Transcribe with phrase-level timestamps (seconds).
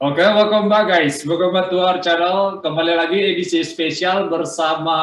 [0.00, 1.24] Oke, okay, welcome back guys.
[1.24, 2.60] Welcome back to our channel.
[2.60, 4.98] Kembali lagi edisi spesial bersama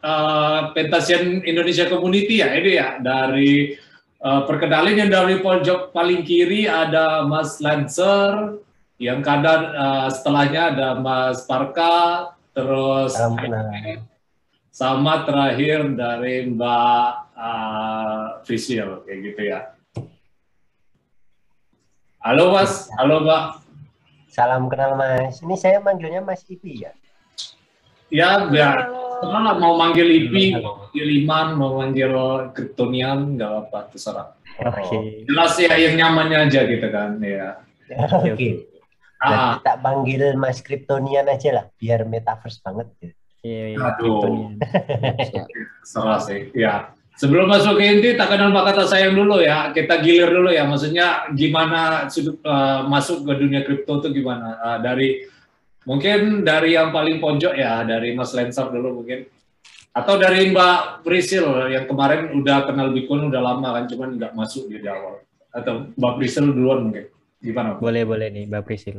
[0.00, 3.76] uh, Pentasian Indonesia Community ya ini ya dari
[4.20, 8.60] uh, perkenalin yang dari pojok paling kiri ada Mas Lancer,
[9.00, 13.16] yang kanan uh, setelahnya ada Mas Parka, terus
[14.70, 19.60] sama terakhir dari Mbak uh, Frisil kayak gitu ya.
[22.22, 23.44] Halo Mas, halo Mbak.
[24.30, 25.42] Salam kenal Mas.
[25.42, 26.94] Ini saya manggilnya Mas Ipi ya?
[28.10, 28.86] Ya, ya.
[29.20, 32.14] Terserah mau manggil Ipi, mau manggil Iman, mau manggil
[32.54, 34.38] Kryptonian, nggak apa, terserah.
[34.62, 34.86] Oke.
[34.86, 35.02] Okay.
[35.26, 37.58] Jelas ya yang nyamannya aja gitu kan, ya.
[38.22, 38.32] Oke.
[38.38, 38.52] Okay.
[39.20, 39.60] Ah.
[39.60, 42.88] kita panggil Mas Kryptonian aja lah, biar metaverse banget.
[43.02, 43.19] Gitu.
[43.40, 43.78] Iya, iya.
[43.80, 44.52] Aduh.
[45.80, 46.92] Serah sih, ya.
[47.20, 49.76] Sebelum masuk ke inti, tak kenal maka kata sayang dulu ya.
[49.76, 50.64] Kita gilir dulu ya.
[50.64, 54.56] Maksudnya gimana sudut uh, masuk ke dunia kripto itu gimana?
[54.56, 55.28] Uh, dari
[55.84, 59.28] mungkin dari yang paling pojok ya, dari Mas Lensar dulu mungkin.
[59.92, 64.72] Atau dari Mbak Prisil yang kemarin udah kenal Bitcoin udah lama kan, cuman nggak masuk
[64.72, 65.20] di awal.
[65.52, 67.04] Atau Mbak Prisil duluan mungkin.
[67.44, 67.76] Gimana?
[67.76, 68.96] Boleh boleh nih Mbak Prisil.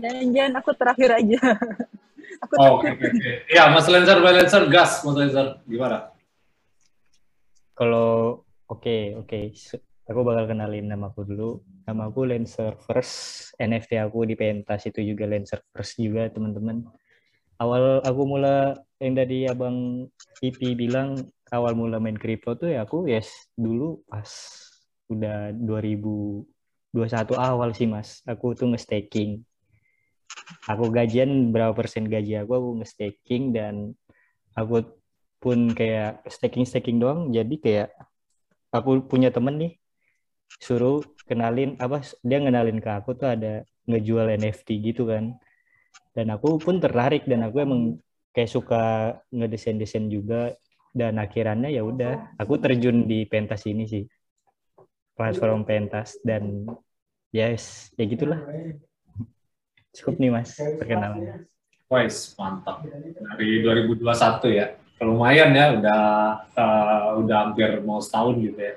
[0.00, 1.40] Jangan-jangan aku terakhir aja.
[2.42, 3.34] aku oh, oke, okay, okay.
[3.48, 6.12] Ya, Mas Lensar, Mbak Lensar, gas, Mas Lensar, gimana?
[7.82, 9.26] kalau oke okay, oke.
[9.26, 9.78] Okay.
[10.06, 11.50] aku bakal kenalin nama aku dulu.
[11.88, 13.50] Nama aku Lancer First.
[13.58, 16.86] NFT aku di pentas itu juga Lancer First juga teman-teman.
[17.58, 20.06] Awal aku mula yang tadi abang
[20.38, 21.18] Pipi bilang
[21.50, 24.26] awal mula main crypto tuh ya aku yes dulu pas
[25.10, 26.46] udah 2021
[27.34, 28.22] awal sih mas.
[28.26, 29.42] Aku tuh nge-staking
[30.66, 33.74] aku gajian berapa persen gaji aku aku nge-staking dan
[34.54, 34.86] aku
[35.42, 37.34] pun kayak staking staking doang.
[37.34, 37.88] Jadi kayak
[38.70, 39.72] aku punya temen nih
[40.62, 45.34] suruh kenalin apa dia ngenalin ke aku tuh ada ngejual NFT gitu kan.
[46.14, 47.80] Dan aku pun tertarik dan aku emang
[48.30, 50.54] kayak suka ngedesain desain juga.
[50.92, 54.04] Dan akhirannya ya udah aku terjun di pentas ini sih.
[55.16, 56.68] Platform pentas dan
[57.32, 58.44] yes ya gitulah
[59.92, 61.44] cukup nih mas perkenalannya.
[61.92, 62.80] Wise mantap.
[62.88, 64.00] Dari 2021
[64.56, 64.66] ya.
[65.02, 66.02] Lumayan ya udah
[66.54, 68.74] uh, udah hampir mau setahun gitu ya.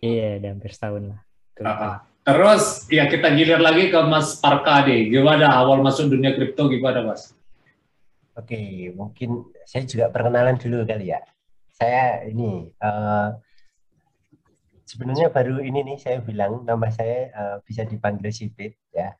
[0.00, 1.20] Iya udah hampir setahun lah.
[1.60, 6.70] Uh, terus ya kita gilir lagi ke Mas Parka deh gimana awal masuk dunia kripto
[6.72, 7.36] gimana Mas?
[8.34, 11.20] Oke mungkin saya juga perkenalan dulu kali ya.
[11.74, 13.34] Saya ini uh,
[14.86, 19.12] sebenarnya baru ini nih saya bilang nama saya uh, bisa dipanggil Sipit ya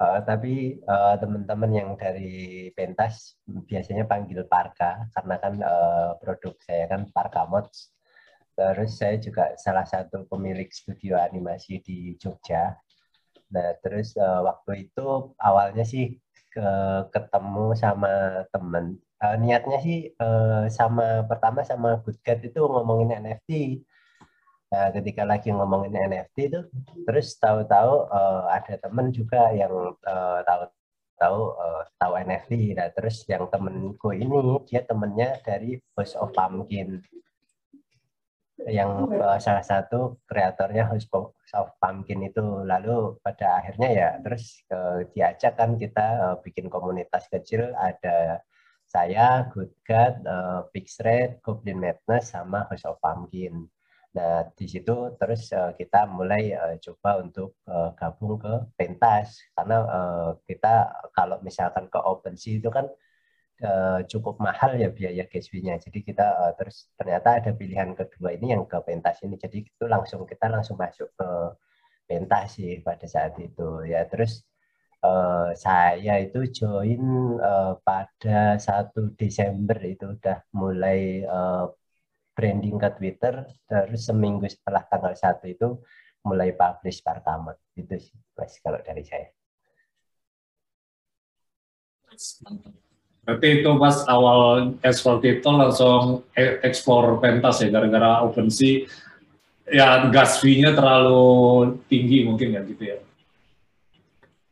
[0.00, 6.88] Uh, tapi uh, teman-teman yang dari pentas biasanya panggil Parka karena kan uh, produk saya
[6.88, 7.92] kan Parka Mods.
[8.56, 12.80] Terus saya juga salah satu pemilik studio animasi di Jogja.
[13.52, 16.16] Nah, terus uh, waktu itu awalnya sih
[16.48, 16.68] ke,
[17.12, 18.96] ketemu sama temen.
[19.20, 23.84] Uh, niatnya sih uh, sama pertama sama Goodcat itu ngomongin NFT
[24.70, 26.60] Nah, ketika lagi ngomongin NFT itu,
[27.02, 30.62] terus tahu-tahu uh, ada temen juga yang uh, tahu
[31.18, 32.78] tahu uh, tahu NFT.
[32.78, 34.30] Nah, terus yang temenku ini
[34.70, 37.02] dia temennya dari House of Pumpkin,
[38.68, 41.08] yang uh, salah satu kreatornya House
[41.56, 42.62] of Pumpkin itu.
[42.62, 48.44] Lalu pada akhirnya ya terus uh, diajak kan kita uh, bikin komunitas kecil ada
[48.90, 53.70] saya, Good God, uh, Pix Red, Goblin Madness, sama House of Pumpkin.
[54.10, 54.90] Nah, di situ
[55.20, 61.38] terus uh, kita mulai uh, coba untuk uh, gabung ke pentas karena uh, kita kalau
[61.46, 62.90] misalkan ke OpenSea itu kan
[63.62, 68.34] uh, cukup mahal ya biaya gas nya Jadi kita uh, terus ternyata ada pilihan kedua
[68.34, 69.38] ini yang ke pentas ini.
[69.38, 71.28] Jadi itu langsung kita langsung masuk ke
[72.10, 74.02] pentas sih pada saat itu ya.
[74.10, 74.42] Terus
[75.06, 77.02] uh, saya itu join
[77.40, 81.70] uh, pada 1 Desember itu udah mulai uh,
[82.40, 85.76] branding ke Twitter terus seminggu setelah tanggal satu itu
[86.24, 89.28] mulai publish pertama itu sih mas kalau dari saya.
[93.20, 96.24] Berarti itu pas awal ekspor itu langsung
[96.64, 98.88] ekspor pentas ya gara-gara OpenSea
[99.68, 102.98] ya gas fee-nya terlalu tinggi mungkin ya gitu ya.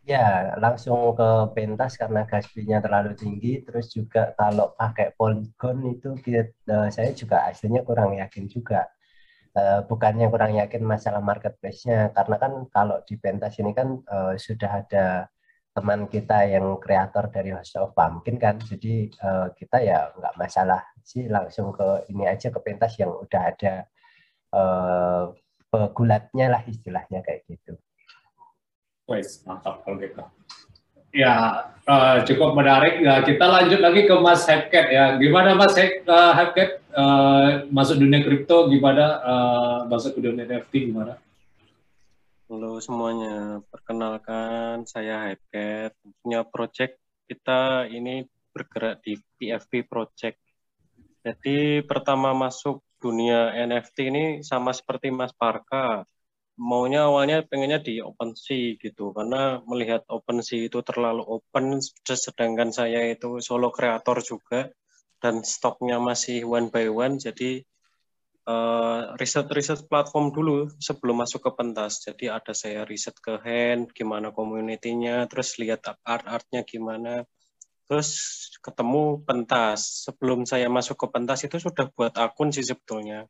[0.08, 3.60] Ya, langsung ke pentas karena gas terlalu tinggi.
[3.60, 8.88] Terus juga kalau pakai polygon itu kita, uh, saya juga aslinya kurang yakin juga.
[9.52, 14.70] Uh, bukannya kurang yakin masalah marketplace-nya, karena kan kalau di pentas ini kan uh, sudah
[14.80, 15.28] ada
[15.76, 19.14] teman kita yang kreator dari House of Pumpkin kan jadi
[19.54, 23.86] kita ya nggak masalah sih langsung ke ini aja ke pentas yang udah ada
[25.70, 27.78] pegulatnya lah istilahnya kayak gitu.
[29.08, 30.20] Wes mantap kalau gitu.
[31.16, 33.00] Ya uh, cukup menarik.
[33.00, 35.16] Ya, kita lanjut lagi ke Mas Hepcat ya.
[35.16, 38.68] Gimana Mas Hepcat uh, masuk dunia kripto?
[38.68, 40.92] Gimana uh, masuk ke dunia NFT?
[40.92, 41.16] Gimana?
[42.48, 45.92] Halo semuanya, perkenalkan saya Hypecat.
[46.20, 46.96] Punya project
[47.28, 50.40] kita ini bergerak di PFP Project.
[51.24, 56.08] Jadi pertama masuk dunia NFT ini sama seperti Mas Parka.
[56.58, 63.38] Maunya awalnya pengennya di OpenSea gitu, karena melihat OpenSea itu terlalu open, sedangkan saya itu
[63.38, 64.66] solo kreator juga,
[65.22, 67.62] dan stoknya masih one by one, jadi
[68.50, 72.02] uh, riset-riset platform dulu sebelum masuk ke pentas.
[72.02, 77.22] Jadi ada saya riset ke hand, gimana community-nya, terus lihat art-artnya gimana,
[77.86, 78.10] terus
[78.58, 80.10] ketemu pentas.
[80.10, 83.28] Sebelum saya masuk ke pentas itu sudah buat akun sih sebetulnya.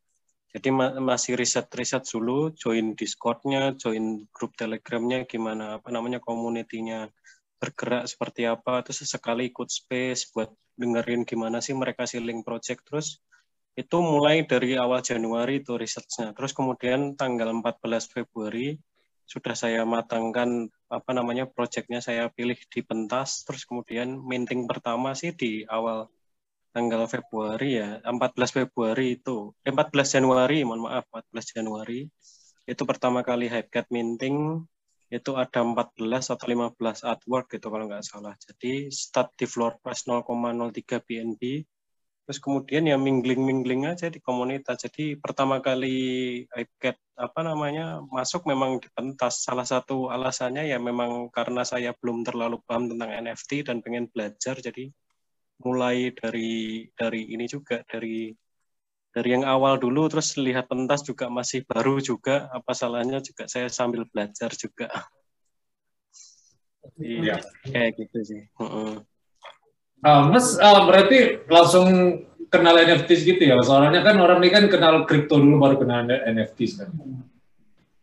[0.49, 7.13] Jadi ma masih riset-riset dulu, join Discord-nya, join grup Telegram-nya, gimana apa namanya community-nya
[7.61, 10.49] bergerak seperti apa, terus sesekali ikut space buat
[10.79, 13.19] dengerin gimana sih mereka link project terus
[13.79, 16.35] itu mulai dari awal Januari itu risetnya.
[16.35, 18.75] Terus kemudian tanggal 14 Februari
[19.23, 23.47] sudah saya matangkan apa namanya proyeknya saya pilih di pentas.
[23.47, 26.11] Terus kemudian minting pertama sih di awal
[26.75, 29.53] tanggal Februari ya, 14 Februari itu.
[29.67, 32.07] Eh, 14 Januari, mohon maaf, 14 Januari.
[32.69, 34.65] Itu pertama kali Hypecat minting
[35.09, 38.37] itu ada 14 atau 15 artwork gitu kalau nggak salah.
[38.37, 41.65] Jadi start di floor price 0,03 BNB
[42.29, 44.85] terus kemudian ya mingling-mingling aja di komunitas.
[44.85, 45.97] Jadi pertama kali
[46.45, 49.41] iPad apa namanya masuk memang di pentas.
[49.49, 54.61] Salah satu alasannya ya memang karena saya belum terlalu paham tentang NFT dan pengen belajar.
[54.61, 54.93] Jadi
[55.63, 58.31] mulai dari dari ini juga dari
[59.11, 63.67] dari yang awal dulu terus lihat pentas juga masih baru juga apa salahnya juga saya
[63.67, 64.89] sambil belajar juga.
[66.99, 68.43] Iya, kayak gitu sih.
[68.57, 68.93] Uh -uh.
[69.99, 73.59] Uh, mas uh, berarti langsung kenal NFT gitu ya?
[73.67, 76.91] Soalnya kan orang ini kan kenal kripto dulu baru kenal NFT kan.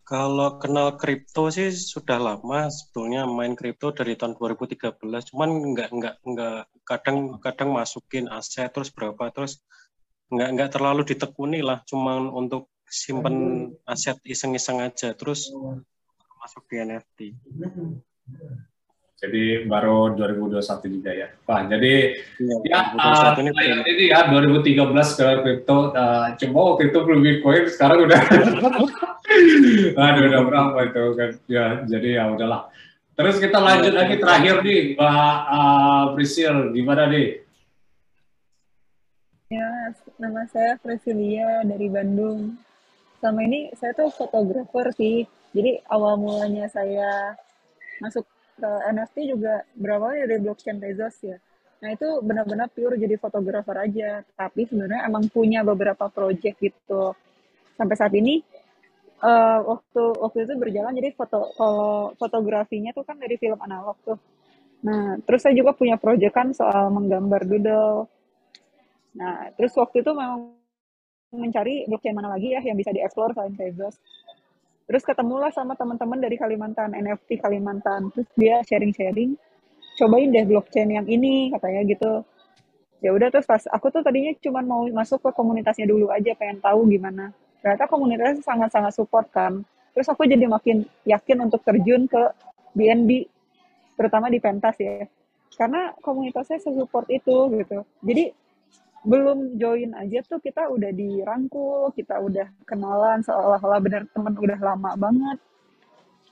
[0.06, 5.02] Kalau kenal kripto sih sudah lama sebetulnya main kripto dari tahun 2013.
[5.34, 9.60] Cuman nggak nggak nggak kadang kadang masukin aset terus berapa terus
[10.30, 11.82] nggak nggak terlalu ditekuni lah.
[11.90, 15.50] Cuman untuk simpen aset iseng-iseng aja terus
[16.40, 17.20] masuk di NFT.
[19.16, 20.60] Jadi baru 2021
[21.00, 21.32] juga ya.
[21.48, 23.50] Wah, jadi ya, ya uh, ini,
[23.88, 28.22] ini ya 2013 ke kripto uh, coba waktu itu belum Bitcoin sekarang udah
[30.04, 31.30] aduh udah berapa itu kan.
[31.48, 32.68] Ya, jadi ya udahlah.
[33.16, 35.36] Terus kita lanjut lagi terakhir nih Mbak
[36.20, 37.48] uh, gimana nih?
[39.48, 39.72] Ya,
[40.20, 42.60] nama saya Prisilia dari Bandung.
[43.24, 45.24] Selama ini saya tuh fotografer sih.
[45.56, 47.40] Jadi awal mulanya saya
[48.04, 48.28] masuk
[48.60, 51.40] ke NFT juga berapa dari blockchain Tezos ya.
[51.80, 54.28] Nah itu benar-benar pure jadi fotografer aja.
[54.36, 57.16] Tapi sebenarnya emang punya beberapa project gitu.
[57.80, 58.44] Sampai saat ini
[59.22, 64.20] uh, waktu waktu itu berjalan jadi foto kalau fotografinya tuh kan dari film analog tuh.
[64.84, 68.08] Nah terus saya juga punya project kan soal menggambar doodle.
[69.16, 70.56] Nah terus waktu itu memang
[71.36, 74.00] mencari blockchain mana lagi ya yang bisa dieksplor selain Tezos
[74.86, 79.34] terus ketemulah sama teman-teman dari Kalimantan NFT Kalimantan terus dia sharing-sharing
[79.98, 82.14] cobain deh blockchain yang ini katanya gitu
[83.02, 86.62] ya udah terus pas aku tuh tadinya cuma mau masuk ke komunitasnya dulu aja pengen
[86.62, 87.34] tahu gimana
[87.66, 89.66] ternyata komunitasnya sangat-sangat support kan
[89.98, 92.22] terus aku jadi makin yakin untuk terjun ke
[92.78, 93.26] BNB
[93.98, 95.10] terutama di pentas ya
[95.58, 98.38] karena komunitasnya sesupport itu gitu jadi
[99.06, 104.98] belum join aja tuh kita udah dirangkul, kita udah kenalan seolah-olah benar teman udah lama
[104.98, 105.38] banget.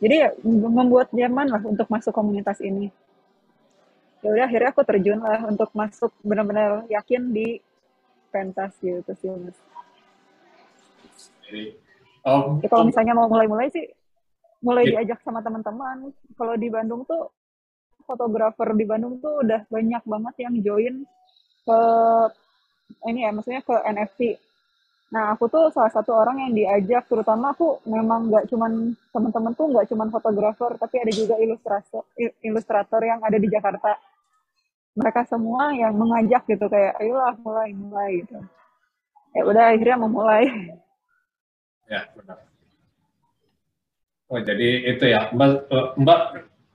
[0.01, 2.89] Jadi ya membuat nyaman lah untuk masuk komunitas ini.
[4.25, 7.61] Ya udah akhirnya aku terjun lah untuk masuk benar-benar yakin di
[8.33, 9.55] pentas gitu sih mas.
[12.23, 13.83] Um, ya, kalau misalnya mau mulai-mulai sih
[14.63, 15.03] mulai yeah.
[15.03, 16.09] diajak sama teman-teman.
[16.39, 17.29] Kalau di Bandung tuh
[18.07, 20.95] fotografer di Bandung tuh udah banyak banget yang join
[21.63, 21.79] ke
[23.07, 24.21] ini ya maksudnya ke NFT.
[25.13, 29.67] Nah aku tuh salah satu orang yang diajak, terutama aku memang nggak cuman teman-teman tuh
[29.69, 32.03] nggak cuman fotografer, tapi ada juga ilustrator
[32.41, 33.99] ilustrator yang ada di Jakarta.
[34.93, 38.37] Mereka semua yang mengajak gitu kayak ayolah mulai mulai gitu.
[39.33, 40.45] Ya udah akhirnya memulai.
[41.87, 42.37] Ya benar.
[44.31, 45.51] Oh jadi itu ya Mbak
[45.99, 46.21] Mbak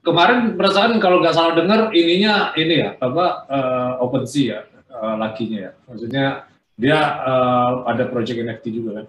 [0.05, 4.59] kemarin perasaan kalau nggak salah dengar ininya ini ya apa uh, OpenSea ya
[4.95, 5.71] uh, lakinya ya.
[5.89, 6.25] Maksudnya
[6.79, 9.07] dia uh, ada project NFT juga kan?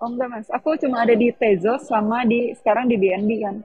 [0.00, 3.56] Oh enggak mas, aku cuma ada di Tezos sama di sekarang di BNB kan.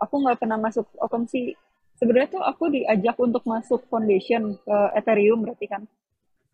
[0.00, 1.52] Aku nggak pernah masuk OpenSea.
[2.00, 5.82] Sebenarnya tuh aku diajak untuk masuk foundation ke Ethereum berarti kan.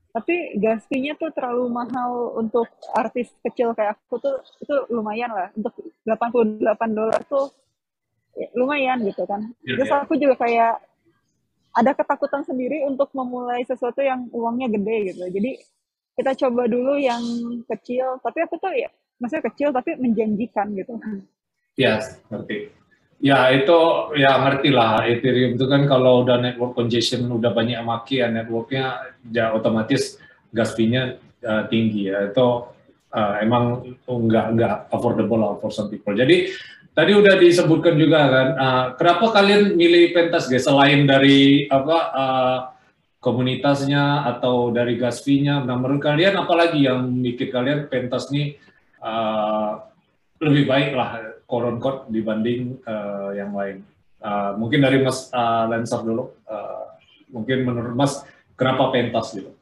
[0.08, 5.52] Tapi gas fee-nya tuh terlalu mahal untuk artis kecil kayak aku tuh itu lumayan lah.
[5.52, 5.76] Untuk
[6.08, 7.52] 88 dolar tuh
[8.34, 9.52] ya, lumayan gitu kan.
[9.62, 10.00] Ya, Terus ya.
[10.02, 10.80] aku juga kayak
[11.76, 15.24] ada ketakutan sendiri untuk memulai sesuatu yang uangnya gede gitu.
[15.28, 15.52] Jadi
[16.18, 17.22] kita coba dulu yang
[17.70, 18.90] kecil, tapi aku tuh ya
[19.22, 20.98] maksudnya kecil tapi menjanjikan gitu.
[21.78, 22.77] Ya, ngerti.
[23.18, 23.78] Ya itu
[24.14, 29.10] ya ngerti lah Ethereum itu kan kalau udah network congestion udah banyak maki ya networknya
[29.26, 30.22] ya otomatis
[30.54, 32.46] gas fee-nya uh, tinggi ya itu
[33.10, 36.14] uh, emang nggak nggak affordable lah for some people.
[36.14, 36.54] Jadi
[36.98, 42.58] Tadi udah disebutkan juga kan, uh, kenapa kalian milih pentas guys selain dari apa uh,
[43.22, 45.62] komunitasnya atau dari gas fee-nya?
[45.62, 48.58] Nah menurut kalian apalagi yang bikin kalian pentas nih
[48.98, 49.78] uh,
[50.38, 53.82] lebih baik lah koron code dibanding uh, yang lain?
[54.18, 56.98] Uh, mungkin dari Mas uh, Lancer dulu, uh,
[57.30, 58.26] mungkin menurut Mas
[58.58, 59.54] kenapa pentas gitu?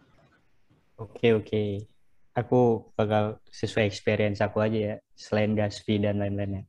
[0.97, 1.69] Oke okay, oke, okay.
[2.33, 6.65] aku bakal sesuai experience aku aja ya, selain gas fee dan lain-lainnya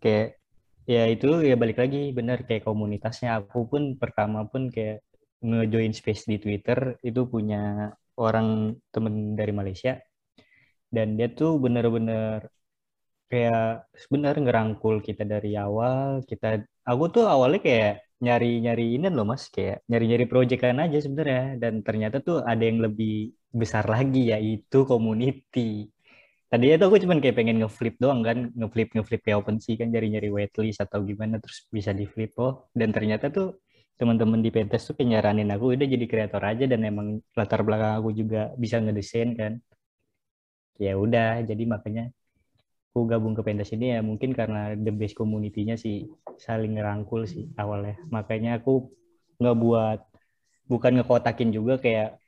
[0.00, 0.40] kayak
[0.88, 5.04] ya itu ya balik lagi bener kayak komunitasnya aku pun pertama pun kayak
[5.44, 10.00] ngejoin space di Twitter itu punya orang temen dari Malaysia
[10.90, 12.50] dan dia tuh bener-bener
[13.30, 16.46] kayak sebenarnya ngerangkul kita dari awal kita
[16.90, 17.92] aku tuh awalnya kayak
[18.24, 21.56] nyari-nyari ini loh mas kayak nyari-nyari proyekan aja sebenarnya.
[21.62, 25.88] Dan ternyata tuh ada yang lebih besar lagi yaitu community.
[26.50, 30.28] Tadinya tuh aku cuma kayak pengen ngeflip doang kan ngeflip ngeflip kayak OpenSea kan nyari-nyari
[30.36, 32.68] waitlist atau gimana terus bisa di flip oh.
[32.74, 33.62] Dan ternyata tuh
[33.98, 37.06] teman-teman di Pentes tuh nyaranin aku udah jadi kreator aja dan emang
[37.38, 39.52] latar belakang aku juga bisa ngedesain kan.
[40.80, 42.04] Ya udah jadi makanya
[42.90, 46.10] aku gabung ke Pentes ini ya mungkin karena the base community-nya sih
[46.42, 47.94] saling ngerangkul sih awalnya.
[48.10, 48.90] Makanya aku
[49.38, 50.00] nggak buat
[50.66, 52.18] bukan ngekotakin juga kayak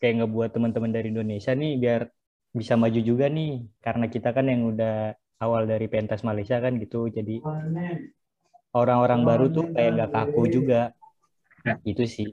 [0.00, 2.00] kayak ngebuat teman-teman dari Indonesia nih biar
[2.56, 3.68] bisa maju juga nih.
[3.84, 5.12] Karena kita kan yang udah
[5.44, 7.44] awal dari pentas Malaysia kan gitu jadi
[8.72, 10.96] orang-orang baru tuh kayak nggak kaku juga.
[11.62, 11.78] Ya.
[11.86, 12.26] itu sih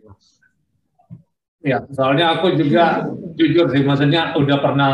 [1.60, 4.94] ya soalnya aku juga jujur sih maksudnya udah pernah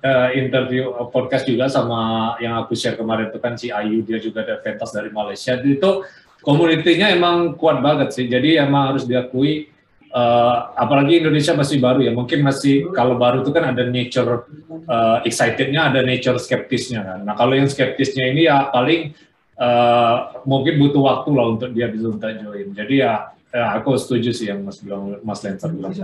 [0.00, 4.20] uh, interview uh, podcast juga sama yang aku share kemarin itu kan si Ayu dia
[4.20, 5.56] juga ada pentas dari Malaysia.
[5.60, 6.04] Itu
[6.40, 9.68] komunitinya emang kuat banget sih jadi emang harus diakui
[10.12, 14.48] uh, apalagi Indonesia masih baru ya mungkin masih kalau baru itu kan ada nature
[14.88, 17.18] uh, excitednya ada nature skeptisnya kan.
[17.24, 19.12] Nah kalau yang skeptisnya ini ya paling
[19.58, 22.72] uh, mungkin butuh waktu lah untuk dia bisa join.
[22.72, 25.94] Jadi ya, ya aku setuju sih yang Mas bilang Mas Lencer bilang.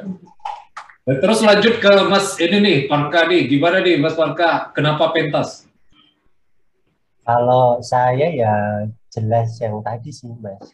[1.04, 3.44] Dan terus lanjut ke Mas ini nih Parka nih.
[3.44, 4.72] Gimana nih Mas Parka?
[4.72, 5.68] Kenapa pentas?
[7.24, 8.54] Kalau saya ya
[9.12, 10.64] jelas yang tadi sih Mas.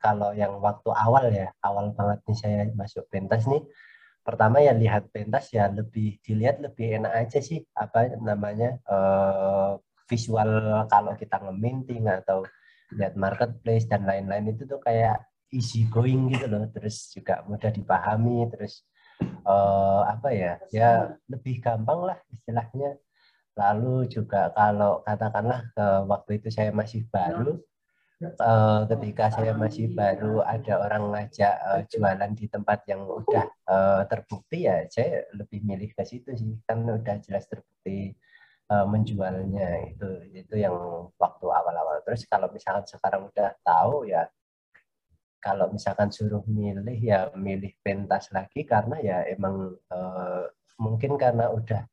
[0.00, 3.60] Kalau yang waktu awal ya awal banget nih saya masuk pentas nih.
[4.24, 7.60] Pertama ya lihat pentas ya lebih dilihat lebih enak aja sih.
[7.76, 9.76] Apa namanya uh,
[10.08, 10.48] visual
[10.88, 12.44] kalau kita ngeminting atau
[12.96, 15.20] lihat marketplace dan lain-lain itu tuh kayak
[15.54, 16.66] easy going gitu loh.
[16.74, 18.82] Terus juga mudah dipahami terus
[19.46, 20.90] uh, apa ya ya
[21.30, 22.98] lebih gampang lah istilahnya.
[23.54, 27.62] Lalu juga kalau katakanlah uh, waktu itu saya masih baru
[28.42, 34.02] uh, ketika saya masih baru ada orang ngajak uh, jualan di tempat yang udah uh,
[34.10, 36.58] terbukti ya saya lebih milih ke situ sih.
[36.66, 38.14] Kan udah jelas terbukti
[38.64, 40.08] menjualnya itu.
[40.34, 40.74] Itu yang
[41.20, 42.00] waktu awal-awal.
[42.02, 44.26] Terus kalau misalkan sekarang udah tahu ya
[45.44, 50.48] kalau misalkan suruh milih ya milih pentas lagi karena ya emang uh,
[50.80, 51.84] mungkin karena udah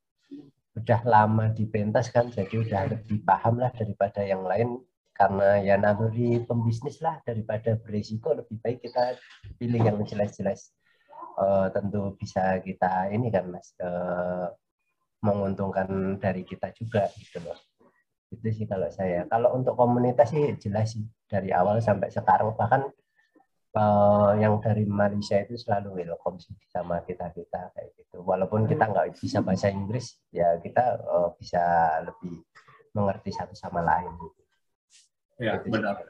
[0.72, 4.80] udah lama di pentas kan jadi udah lebih paham lah daripada yang lain.
[5.12, 9.20] Karena ya naluri pembisnis lah daripada berisiko lebih baik kita
[9.60, 10.72] pilih yang jelas-jelas
[11.36, 14.48] uh, tentu bisa kita ini kan mas uh,
[15.20, 17.60] menguntungkan dari kita juga gitu loh.
[18.32, 19.28] Itu sih kalau saya.
[19.28, 22.56] Kalau untuk komunitas sih jelas sih dari awal sampai sekarang.
[22.56, 22.82] Bahkan
[23.76, 28.88] uh, yang dari Malaysia itu selalu welcome sih sama kita kita kayak gitu walaupun kita
[28.88, 31.60] nggak bisa bahasa Inggris ya kita uh, bisa
[32.04, 32.44] lebih
[32.92, 34.42] mengerti satu sama lain gitu
[35.42, 36.06] Ya, benar.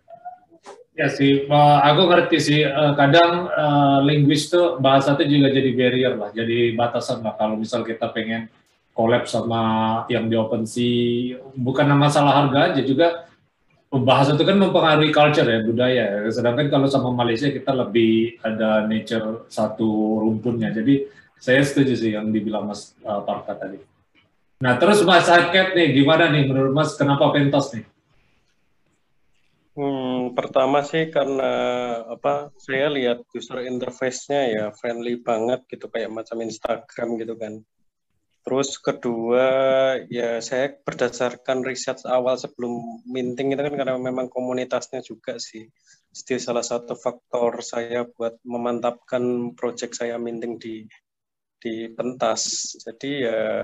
[0.93, 2.61] Ya sih, aku ngerti sih.
[2.69, 7.33] Eh, kadang uh, linguis tuh bahasa itu juga jadi barrier lah, jadi batasan lah.
[7.41, 8.53] Kalau misal kita pengen
[8.93, 9.63] collab sama
[10.13, 13.25] yang di OpenSea, bukan masalah harga aja juga
[14.01, 16.25] bahasa itu kan mempengaruhi culture ya budaya.
[16.33, 20.73] Sedangkan kalau sama Malaysia kita lebih ada nature satu rumpunnya.
[20.73, 21.05] Jadi
[21.37, 23.77] saya setuju sih yang dibilang Mas uh, Parka tadi.
[24.65, 27.85] Nah terus Mas Haket nih gimana nih menurut Mas kenapa pentas nih?
[29.73, 31.53] Hmm, pertama sih karena
[32.05, 37.61] apa saya lihat user interface-nya ya friendly banget gitu kayak macam Instagram gitu kan.
[38.43, 39.47] Terus kedua
[40.11, 45.71] ya saya berdasarkan riset awal sebelum minting itu kan karena memang komunitasnya juga sih.
[46.11, 50.83] Jadi salah satu faktor saya buat memantapkan project saya minting di
[51.63, 52.75] di pentas.
[52.83, 53.63] Jadi ya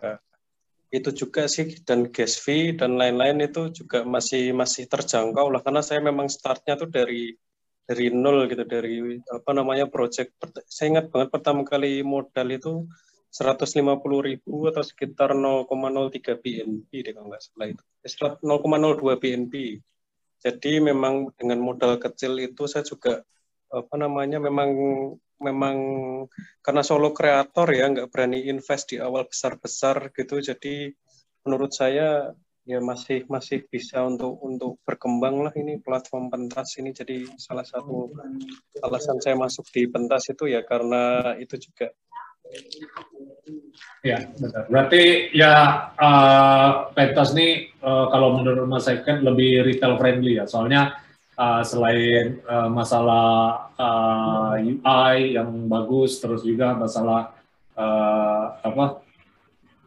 [0.89, 5.85] itu juga sih dan gas fee dan lain-lain itu juga masih masih terjangkau lah karena
[5.85, 7.37] saya memang startnya tuh dari
[7.85, 10.33] dari nol gitu dari apa namanya project
[10.65, 12.73] saya ingat banget pertama kali modal itu
[13.29, 13.85] 150
[14.25, 17.85] ribu atau sekitar 0,03 BNP kalau nggak salah itu.
[18.43, 19.85] 0,02 BNP
[20.39, 23.27] jadi memang dengan modal kecil itu saya juga
[23.69, 24.71] apa namanya memang
[25.39, 25.77] memang
[26.63, 30.39] karena solo kreator ya nggak berani invest di awal besar-besar gitu.
[30.39, 30.95] Jadi
[31.43, 32.31] menurut saya
[32.69, 36.95] ya masih masih bisa untuk untuk berkembang lah ini platform pentas ini.
[36.95, 38.15] Jadi salah satu
[38.87, 41.91] alasan saya masuk di pentas itu ya karena itu juga
[44.07, 45.53] ya benar berarti ya
[45.99, 51.03] uh, pentas ini uh, kalau menurut Mas kan lebih retail friendly ya soalnya
[51.39, 57.39] uh, selain uh, masalah uh, UI yang bagus, terus juga masalah
[57.79, 59.01] uh, apa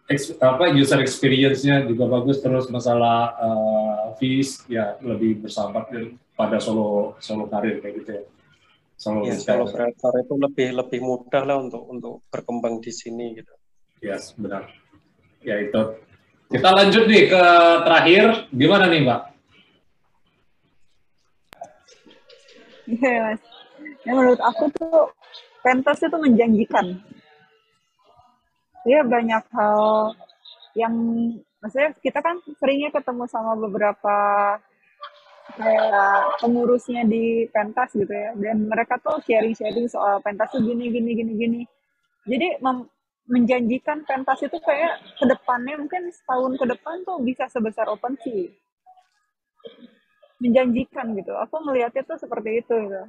[0.07, 5.91] ex, apa user experience-nya juga bagus, terus masalah uh, fees ya lebih bersahabat
[6.33, 8.23] pada solo solo karir kayak gitu ya.
[9.01, 13.53] Solo, ya, solo creator itu lebih lebih mudah lah untuk untuk berkembang di sini gitu.
[14.01, 14.65] Yes, benar.
[15.45, 15.81] Ya itu.
[16.49, 17.43] Kita lanjut nih ke
[17.85, 19.21] terakhir, gimana nih Mbak?
[22.91, 23.41] Iya mas.
[24.03, 25.13] Ya menurut aku tuh
[25.61, 26.97] pentas itu menjanjikan.
[28.83, 29.79] Iya banyak hal
[30.73, 30.93] yang
[31.61, 34.17] maksudnya kita kan seringnya ketemu sama beberapa
[35.61, 41.11] kayak pengurusnya di pentas gitu ya dan mereka tuh sharing-sharing soal pentas tuh gini gini
[41.11, 41.61] gini gini
[42.23, 42.63] jadi
[43.29, 48.49] menjanjikan pentas itu kayak ke depannya mungkin setahun ke depan tuh bisa sebesar open sih
[50.41, 51.37] menjanjikan gitu.
[51.37, 53.03] Aku melihatnya tuh seperti itu gitu.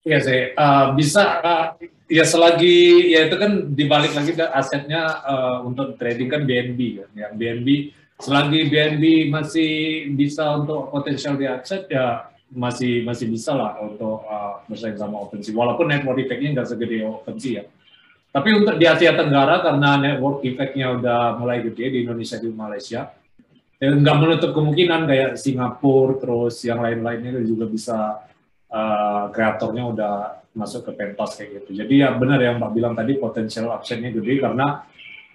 [0.00, 1.66] Iya sih, uh, bisa uh,
[2.08, 7.10] ya selagi ya itu kan dibalik lagi ke asetnya uh, untuk trading kan BNB kan,
[7.12, 9.72] yang BNB selagi BNB masih
[10.16, 15.54] bisa untuk potensial di aset ya masih masih bisa lah untuk uh, bersaing sama OpenSea
[15.54, 17.64] walaupun network effect-nya nggak segede OpenSea ya.
[18.30, 23.10] Tapi untuk di Asia Tenggara karena network effect-nya udah mulai gede di Indonesia di Malaysia,
[23.82, 28.22] ya nggak menutup kemungkinan kayak Singapura terus yang lain-lainnya juga bisa
[28.70, 30.14] uh, kreatornya udah
[30.54, 31.82] masuk ke pentas kayak gitu.
[31.82, 34.82] Jadi ya benar yang Mbak bilang tadi potensial upside-nya gede karena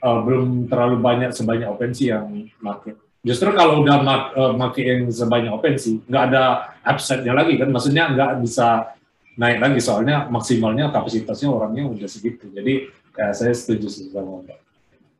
[0.04, 3.05] uh, belum terlalu banyak sebanyak OpenSea yang market.
[3.26, 6.44] Justru kalau udah mak, uh, make yang sebanyak OpenSea, nggak ada
[6.86, 8.94] upside-nya lagi kan, maksudnya nggak bisa
[9.42, 12.54] naik lagi soalnya maksimalnya kapasitasnya orangnya udah segitu.
[12.54, 12.86] Jadi
[13.18, 14.60] ya, saya setuju sama Mbak.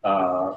[0.06, 0.54] Uh,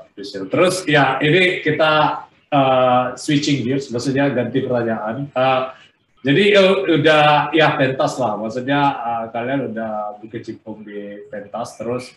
[0.52, 5.32] Terus ya ini kita uh, switching gears, maksudnya ganti pertanyaan.
[5.32, 5.72] Uh,
[6.20, 7.24] jadi uh, udah
[7.56, 12.12] ya pentas lah, maksudnya uh, kalian udah berkecimpung di pentas, terus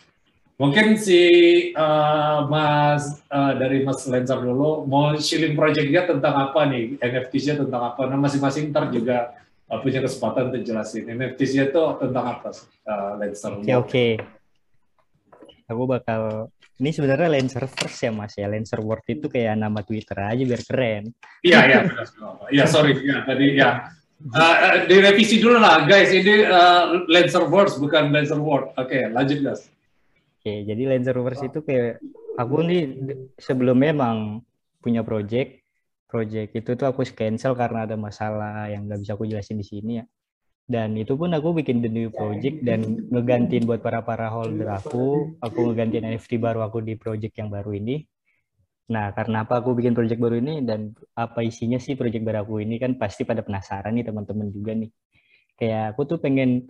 [0.61, 1.21] mungkin si
[1.73, 7.81] uh, Mas uh, dari Mas Lenser dulu mau shilling projectnya tentang apa nih, NFT-nya tentang
[7.81, 8.05] apa?
[8.05, 9.33] Nah masing-masing ntar juga
[9.65, 12.53] uh, punya kesempatan untuk jelasin NFT-nya itu tentang apa,
[12.85, 13.57] uh, Lenser.
[13.57, 13.89] Oke okay, oke.
[13.89, 14.11] Okay.
[15.73, 18.45] Aku bakal ini sebenarnya Lancer First ya Mas ya.
[18.45, 21.03] Lancer World itu kayak nama Twitter aja biar keren.
[21.41, 21.79] Iya iya
[22.53, 23.89] Iya sorry ya tadi ya.
[24.21, 26.13] Uh, direvisi dulu lah guys.
[26.13, 28.77] Ini uh, Lancer Words bukan Lancer World.
[28.77, 29.65] Oke okay, lanjut guys.
[30.41, 32.01] Oke jadi Lancer Words itu kayak
[32.33, 32.81] aku nih
[33.37, 34.41] sebelumnya emang
[34.81, 35.61] punya project.
[36.09, 40.01] Project itu tuh aku cancel karena ada masalah yang nggak bisa aku jelasin di sini
[40.01, 40.05] ya.
[40.65, 45.37] Dan itu pun aku bikin the new project dan ngegantiin buat para para holder aku
[45.45, 48.01] aku ngegantiin NFT baru aku di project yang baru ini.
[48.89, 52.65] Nah karena apa aku bikin project baru ini dan apa isinya sih project baru aku
[52.65, 54.89] ini kan pasti pada penasaran nih teman-teman juga nih.
[55.53, 56.65] Kayak aku tuh pengen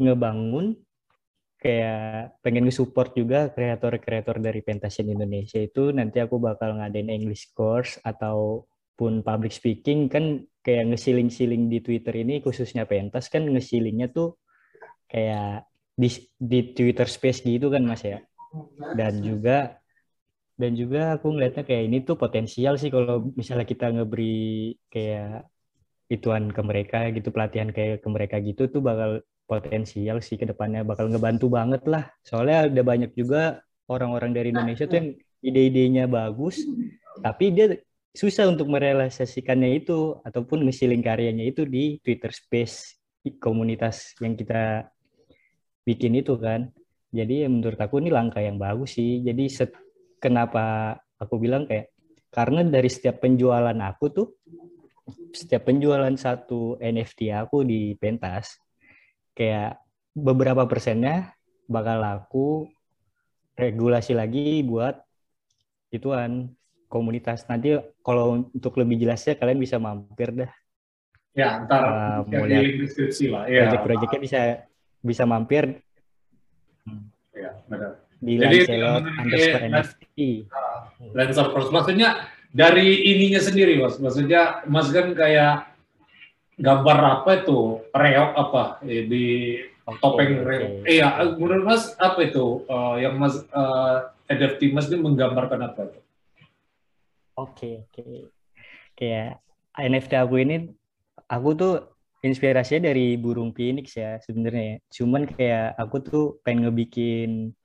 [0.00, 0.72] ngebangun
[1.60, 8.00] kayak pengen nge-support juga kreator-kreator dari Pentassion Indonesia itu nanti aku bakal ngadain English course
[8.00, 10.08] ataupun public speaking.
[10.08, 14.40] Kan kayak ngesiling-siling di Twitter ini khususnya pentas kan ngesilingnya tuh
[15.04, 16.08] kayak di,
[16.40, 18.24] di Twitter Space gitu kan mas ya?
[18.96, 19.76] Dan juga
[20.56, 25.48] dan juga aku ngeliatnya kayak ini tuh potensial sih kalau misalnya kita ngeberi kayak
[26.12, 30.86] ituan ke mereka gitu pelatihan kayak ke mereka gitu tuh bakal potensial sih ke depannya
[30.86, 32.06] bakal ngebantu banget lah.
[32.22, 33.58] Soalnya ada banyak juga
[33.90, 35.08] orang-orang dari Indonesia tuh yang
[35.42, 36.62] ide-idenya bagus
[37.18, 37.74] tapi dia
[38.14, 42.98] susah untuk merealisasikannya itu ataupun ngesiling karyanya itu di Twitter Space
[43.42, 44.88] komunitas yang kita
[45.82, 46.70] bikin itu kan.
[47.10, 49.18] Jadi menurut aku ini langkah yang bagus sih.
[49.26, 49.50] Jadi
[50.22, 51.90] kenapa aku bilang kayak
[52.30, 54.28] karena dari setiap penjualan aku tuh
[55.34, 58.62] setiap penjualan satu NFT aku di pentas
[59.34, 59.80] kayak
[60.14, 61.34] beberapa persennya
[61.70, 62.46] bakal aku
[63.54, 64.98] regulasi lagi buat
[65.94, 66.50] ituan
[66.90, 67.46] komunitas.
[67.46, 70.52] Nanti kalau untuk lebih jelasnya kalian bisa mampir dah.
[71.30, 73.46] Ya ntar uh, mau lihat deskripsi lah.
[73.46, 74.40] Ya project-projectnya bisa
[74.98, 75.78] bisa mampir.
[77.30, 78.02] Ya benar.
[78.18, 80.18] Di Lancelot underscore NFT.
[81.14, 82.08] Lancelot maksudnya
[82.50, 85.69] dari ininya sendiri mas, maksudnya mas kan kayak
[86.60, 89.26] gambar apa itu reok apa eh, di
[89.88, 90.84] okay, topeng reok.
[90.84, 91.08] Iya,
[91.40, 96.00] menurut mas apa itu uh, yang mas uh, eh, NFT mas ini menggambarkan apa itu?
[97.40, 98.18] Oke okay, oke, okay.
[98.92, 99.40] kayak
[99.80, 100.56] NFT aku ini
[101.24, 101.74] aku tuh
[102.20, 104.84] inspirasinya dari burung phoenix ya sebenarnya.
[104.92, 107.56] Cuman kayak aku tuh pengen ngebikin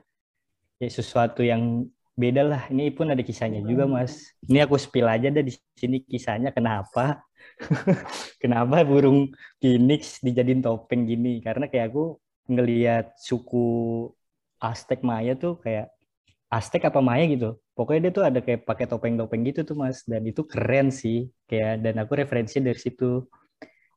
[0.79, 2.61] ya sesuatu yang beda lah.
[2.71, 4.31] Ini pun ada kisahnya juga, Mas.
[4.47, 7.21] Ini aku spill aja deh di sini kisahnya kenapa.
[8.41, 11.43] kenapa burung phoenix dijadiin topeng gini?
[11.43, 12.17] Karena kayak aku
[12.49, 13.67] ngelihat suku
[14.61, 15.91] Aztec Maya tuh kayak
[16.49, 17.59] Aztec apa Maya gitu.
[17.75, 20.07] Pokoknya dia tuh ada kayak pakai topeng-topeng gitu tuh, Mas.
[20.07, 21.27] Dan itu keren sih.
[21.49, 23.27] Kayak dan aku referensi dari situ.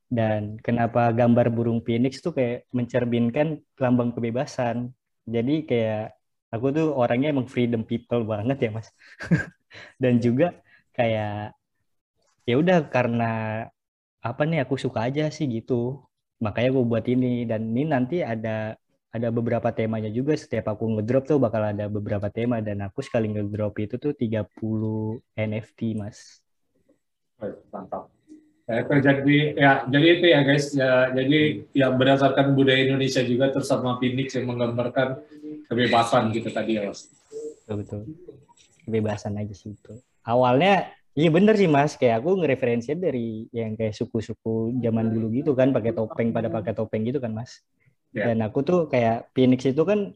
[0.08, 4.90] Dan kenapa gambar burung phoenix tuh kayak mencerminkan lambang kebebasan.
[5.28, 6.17] Jadi kayak
[6.54, 8.88] aku tuh orangnya emang freedom people banget ya mas.
[10.02, 10.56] Dan juga
[10.96, 11.54] kayak
[12.48, 13.30] ya udah karena
[14.24, 16.02] apa nih aku suka aja sih gitu.
[16.44, 17.44] Makanya aku buat ini.
[17.44, 18.74] Dan ini nanti ada
[19.12, 20.32] ada beberapa temanya juga.
[20.36, 22.60] Setiap aku ngedrop tuh bakal ada beberapa tema.
[22.64, 26.40] Dan aku sekali ngedrop itu tuh 30 NFT mas.
[27.70, 28.17] Mantap
[28.68, 30.66] ya, jadi ya jadi itu ya guys.
[30.76, 35.24] Ya jadi yang berdasarkan budaya Indonesia juga terus sama Phoenix yang menggambarkan
[35.72, 37.08] kebebasan gitu tadi ya mas.
[37.64, 38.00] Betul betul.
[38.84, 39.92] Kebebasan aja sih itu
[40.24, 45.50] awalnya Iya bener sih mas, kayak aku ngereferensinya dari yang kayak suku-suku zaman dulu gitu
[45.50, 47.58] kan, pakai topeng pada pakai topeng gitu kan mas.
[48.14, 48.30] Yeah.
[48.30, 50.14] Dan aku tuh kayak Phoenix itu kan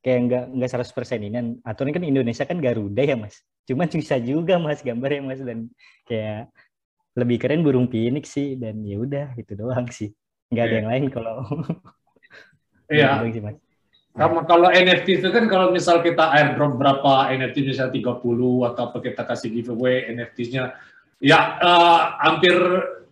[0.00, 3.44] kayak nggak nggak seratus persen ini, ini kan Indonesia kan Garuda ya mas.
[3.68, 5.40] Cuman bisa juga mas gambarnya mas.
[5.44, 5.68] Dan
[6.08, 6.48] kayak
[7.18, 10.14] lebih keren burung Phoenix sih dan ya udah itu doang sih.
[10.54, 10.70] Nggak yeah.
[10.70, 11.36] ada yang lain kalau.
[12.88, 13.20] Iya.
[13.20, 13.60] Yeah.
[14.16, 18.24] Sama kalau NFT itu kan kalau misal kita airdrop berapa NFT misalnya 30
[18.72, 20.72] atau apa kita kasih giveaway NFT-nya
[21.20, 22.56] ya uh, hampir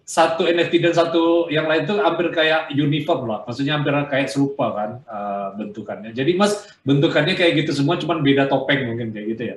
[0.06, 4.70] satu NFT dan satu yang lain itu hampir kayak uniform lah, maksudnya hampir kayak serupa
[4.70, 6.14] kan uh, bentukannya.
[6.14, 9.56] Jadi mas bentukannya kayak gitu semua, cuman beda topeng mungkin kayak gitu ya?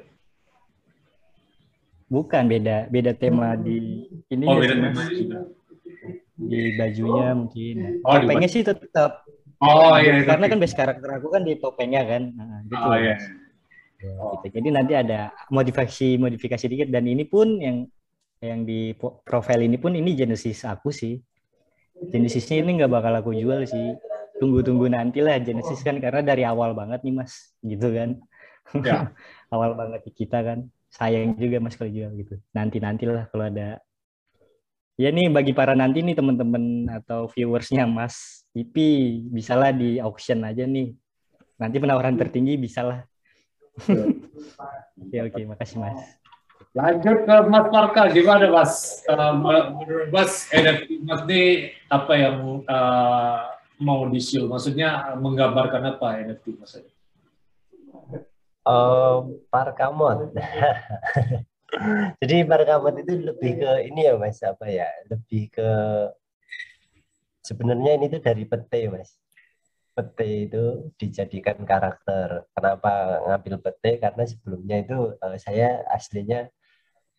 [2.10, 4.46] Bukan beda, beda tema di ini.
[4.50, 5.40] Oh beda tema juga.
[6.40, 8.02] Di bajunya mungkin.
[8.02, 10.24] Oh, Topengnya sih tetap Oh iya.
[10.24, 12.32] Karena kan base karakter aku kan di topengnya kan.
[12.32, 12.80] Nah, gitu.
[12.80, 13.16] Oh iya.
[14.00, 14.48] Ya, gitu.
[14.56, 17.84] Jadi nanti ada modifikasi modifikasi dikit dan ini pun yang
[18.40, 18.96] yang di
[19.28, 21.20] profile ini pun ini Genesis aku sih.
[22.00, 24.00] Genesisnya ini nggak bakal aku jual sih.
[24.40, 28.16] Tunggu-tunggu nanti lah Genesis kan karena dari awal banget nih mas, gitu kan.
[28.80, 29.12] Ya.
[29.54, 30.72] awal banget kita kan.
[30.90, 32.36] Sayang juga mas kalau jual gitu.
[32.54, 33.78] Nanti nantilah kalau ada
[35.00, 38.76] ya nih bagi para nanti nih teman-teman atau viewersnya Mas IP
[39.32, 40.92] bisalah di auction aja nih.
[41.62, 43.06] Nanti penawaran tertinggi bisalah.
[45.00, 46.20] Oke oke, makasih Mas.
[46.76, 49.02] Lanjut ke Mas Parka, gimana Mas?
[49.10, 54.52] Uh, menurut Mas NFT Mas ini apa yang uh, mau disiul?
[54.52, 56.78] Maksudnya menggambarkan apa NFT Mas?
[58.68, 60.36] Uh, Parkamot.
[62.22, 64.90] Jadi Parkamot itu lebih ke ini ya Mas, apa ya?
[65.08, 65.70] Lebih ke
[67.50, 69.18] sebenarnya ini tuh dari pete mas
[69.98, 76.48] pete itu dijadikan karakter kenapa ngambil pete karena sebelumnya itu uh, saya aslinya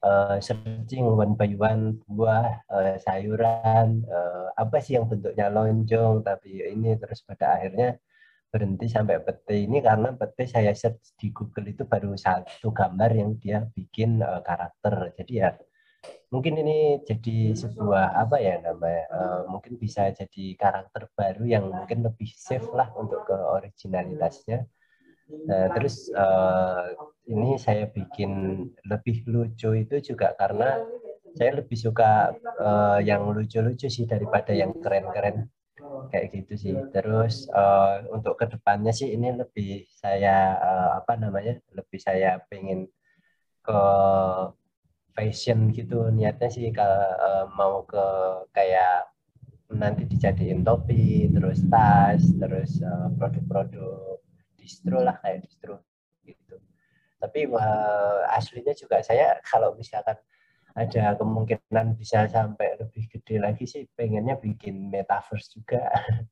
[0.07, 6.63] uh, searching one by one buah uh, sayuran uh, apa sih yang bentuknya lonjong tapi
[6.73, 7.99] ini terus pada akhirnya
[8.51, 9.55] berhenti sampai pete.
[9.65, 14.43] Ini karena pete saya search di Google itu baru satu gambar yang dia bikin uh,
[14.43, 15.15] karakter.
[15.17, 15.55] Jadi ya
[16.35, 22.03] mungkin ini jadi sebuah apa ya namanya uh, mungkin bisa jadi karakter baru yang mungkin
[22.07, 24.67] lebih safe lah untuk ke originalitasnya.
[25.31, 26.91] Nah, terus uh,
[27.31, 30.83] ini saya bikin lebih lucu itu juga karena
[31.39, 35.47] saya lebih suka uh, yang lucu-lucu sih daripada yang keren-keren
[36.11, 36.75] kayak gitu sih.
[36.95, 42.89] Terus uh, untuk ke depannya sih ini lebih saya uh, apa namanya lebih saya pengen
[43.61, 43.83] ke
[45.13, 48.05] fashion gitu niatnya sih kalau uh, mau ke
[48.57, 49.11] kayak
[49.71, 52.83] nanti dijadiin topi, terus tas, terus
[53.15, 55.79] produk-produk uh, distro lah kayak distro
[56.27, 56.59] gitu.
[57.23, 60.19] Tapi uh, aslinya juga saya kalau misalkan
[60.75, 62.70] ada kemungkinan bisa sampai
[63.31, 65.87] gede lagi sih pengennya bikin metaverse juga.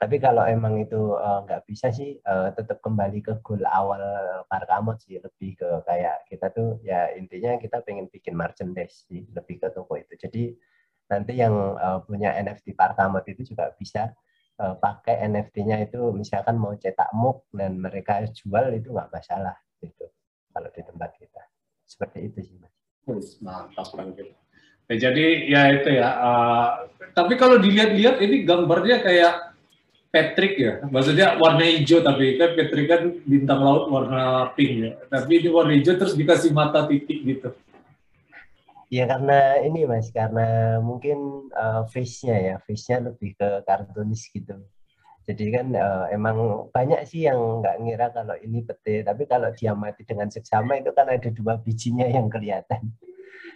[0.00, 4.04] Tapi kalau emang itu uh, nggak bisa sih uh, tetap kembali ke goal awal
[4.44, 9.56] Parkamot sih lebih ke kayak kita tuh ya intinya kita pengen bikin merchandise sih lebih
[9.56, 10.12] ke toko itu.
[10.20, 10.52] Jadi
[11.08, 14.12] nanti yang uh, punya NFT Parkamot itu juga bisa
[14.60, 20.12] uh, pakai NFT-nya itu misalkan mau cetak mug dan mereka jual itu nggak masalah gitu
[20.52, 21.40] kalau di tempat kita.
[21.88, 23.40] Seperti itu sih mas.
[23.40, 24.43] Mantap gitu.
[24.92, 26.08] Ya, jadi ya itu ya.
[26.20, 26.68] Uh,
[27.16, 29.56] tapi kalau dilihat-lihat ini gambarnya kayak
[30.14, 30.72] Patrick ya.
[30.86, 34.90] Maksudnya warna hijau tapi kan Patrick kan bintang laut warna pink ya.
[35.10, 37.50] Tapi ini warna hijau terus dikasih mata titik gitu.
[38.92, 44.54] Ya karena ini mas, karena mungkin uh, face-nya ya, face-nya lebih ke kartunis gitu.
[45.24, 49.74] Jadi kan uh, emang banyak sih yang nggak ngira kalau ini petir, tapi kalau dia
[49.74, 52.92] mati dengan seksama itu kan ada dua bijinya yang kelihatan.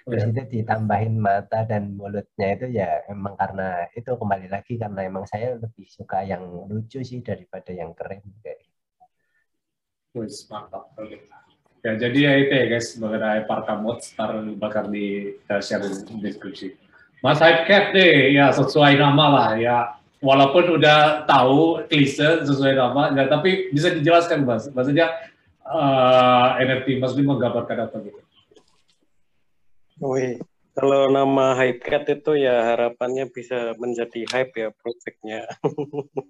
[0.09, 0.33] Terus yeah.
[0.33, 5.61] itu ditambahin mata dan mulutnya itu ya emang karena itu kembali lagi karena emang saya
[5.61, 8.65] lebih suka yang lucu sih daripada yang keren kayak.
[10.17, 10.97] Wis mantap.
[11.85, 16.73] Ya jadi ya itu ya guys mengenai Parkamot ntar bakal di share di deskripsi.
[17.21, 23.31] Mas Hypecat deh ya sesuai nama lah ya walaupun udah tahu klise sesuai nama, ya,
[23.31, 25.15] tapi bisa dijelaskan mas, maksudnya
[25.63, 28.19] uh, eh, NFT Mas Bim menggambarkan apa gitu?
[29.99, 30.39] Wih,
[30.79, 35.51] kalau nama Hypecat itu ya harapannya bisa menjadi hype ya projectnya.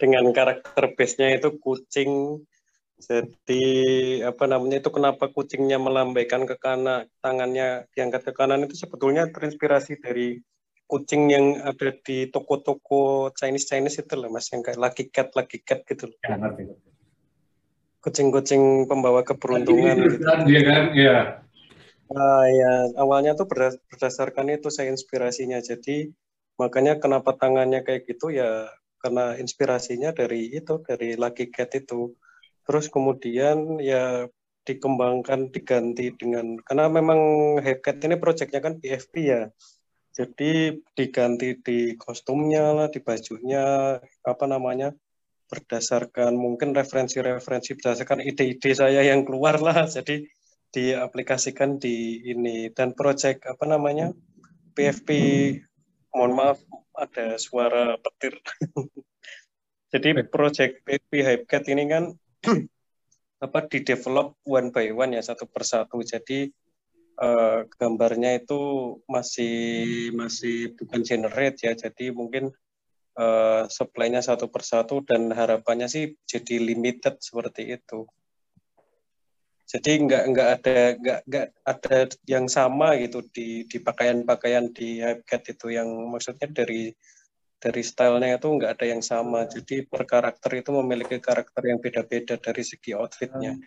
[0.00, 2.44] Dengan karakter base-nya itu kucing,
[2.98, 3.66] jadi
[4.26, 9.98] apa namanya itu kenapa kucingnya melambaikan ke kanan, tangannya diangkat ke kanan itu sebetulnya terinspirasi
[9.98, 10.38] dari
[10.88, 15.60] kucing yang ada di toko-toko Chinese Chinese itu loh mas yang kayak lucky cat lucky
[15.62, 16.18] cat gitu loh.
[16.22, 16.36] Ya,
[17.98, 20.22] Kucing-kucing pembawa keberuntungan gitu.
[20.46, 21.18] Dia kan, ya.
[22.08, 23.46] Ah ya awalnya tuh
[23.92, 25.60] berdasarkan itu saya inspirasinya.
[25.60, 26.08] Jadi
[26.60, 28.66] makanya kenapa tangannya kayak gitu ya
[28.98, 32.16] karena inspirasinya dari itu dari lucky cat itu.
[32.64, 34.28] Terus kemudian ya
[34.64, 37.20] dikembangkan diganti dengan karena memang
[37.64, 39.48] Hepcat ini proyeknya kan PFP ya
[40.18, 44.90] jadi diganti di kostumnya lah, di bajunya, apa namanya,
[45.46, 49.86] berdasarkan mungkin referensi-referensi berdasarkan ide-ide saya yang keluar lah.
[49.86, 50.26] Jadi
[50.74, 52.68] diaplikasikan di ini.
[52.72, 54.12] Dan proyek apa namanya
[54.76, 55.10] PFP
[56.14, 56.58] mohon maaf
[56.96, 58.38] ada suara petir.
[59.92, 62.04] Jadi proyek PFP Hypecat ini kan
[63.44, 66.02] apa di develop one by one ya satu persatu.
[66.04, 66.52] Jadi
[67.18, 68.60] uh, gambarnya itu
[69.10, 69.56] masih
[70.14, 72.54] masih bukan generate ya, jadi mungkin
[73.18, 78.06] uh, supply-nya satu persatu dan harapannya sih jadi limited seperti itu.
[79.68, 85.52] Jadi nggak nggak ada nggak nggak ada yang sama gitu di di pakaian-pakaian di Hypecat
[85.52, 85.76] itu.
[85.76, 86.88] Yang maksudnya dari
[87.60, 89.44] dari stylenya itu nggak ada yang sama.
[89.44, 93.60] Jadi per karakter itu memiliki karakter yang beda-beda dari segi outfitnya.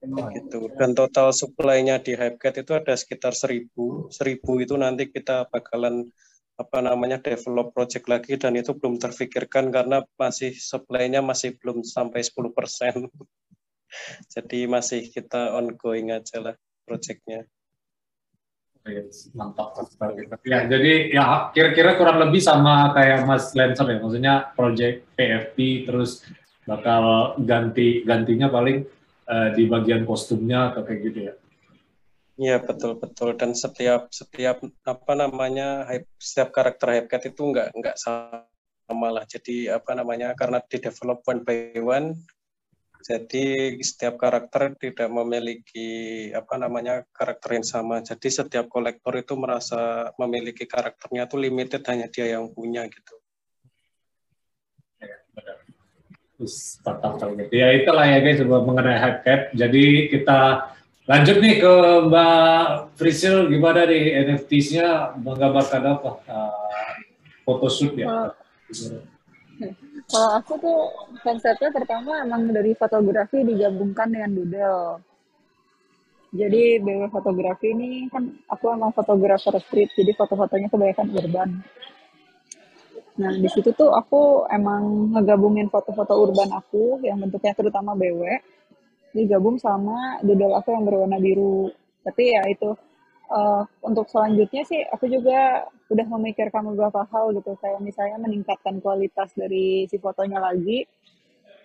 [0.00, 0.72] Gitu.
[0.80, 6.08] Dan total supply-nya di Hypecat itu ada sekitar 1000 1000 itu nanti kita bakalan
[6.56, 12.24] apa namanya develop project lagi dan itu belum terfikirkan karena masih supply-nya masih belum sampai
[12.24, 13.08] 10%
[14.34, 16.54] jadi masih kita ongoing aja lah
[16.86, 17.46] projectnya
[19.36, 20.24] mantap sekali.
[20.48, 26.24] Ya, jadi ya kira-kira kurang lebih sama kayak Mas Lancer ya, maksudnya project PFP terus
[26.64, 28.88] bakal ganti gantinya paling
[29.28, 31.34] uh, di bagian kostumnya atau kayak gitu ya.
[32.40, 35.84] Iya betul betul dan setiap setiap apa namanya
[36.16, 41.44] setiap karakter Hypecat itu nggak nggak sama lah jadi apa namanya karena di develop one
[41.44, 42.16] by one
[43.00, 48.04] jadi setiap karakter tidak memiliki apa namanya karakter yang sama.
[48.04, 53.16] Jadi setiap kolektor itu merasa memiliki karakternya itu limited hanya dia yang punya gitu.
[56.36, 57.52] Terus gitu.
[57.52, 60.72] Ya itulah ya guys mengenai hype Jadi kita
[61.04, 61.74] lanjut nih ke
[62.08, 62.64] Mbak
[62.96, 63.48] Frisil.
[63.48, 66.10] Gimana nih NFT-nya menggambarkan apa?
[66.28, 66.92] Uh,
[67.44, 68.32] photoshoot ya.
[70.10, 70.78] Kalau aku tuh
[71.22, 74.98] konsepnya pertama emang dari fotografi digabungkan dengan doodle.
[76.30, 81.50] Jadi BW fotografi ini kan aku emang fotografer street, jadi foto-fotonya kebanyakan urban.
[83.18, 88.22] Nah, di situ tuh aku emang ngegabungin foto-foto urban aku yang bentuknya terutama BW,
[89.14, 91.70] digabung sama doodle aku yang berwarna biru.
[92.06, 92.78] Tapi ya itu
[93.30, 97.58] uh, untuk selanjutnya sih aku juga udah memikirkan beberapa hal gitu.
[97.58, 100.86] Kayak misalnya meningkatkan kualitas dari si fotonya lagi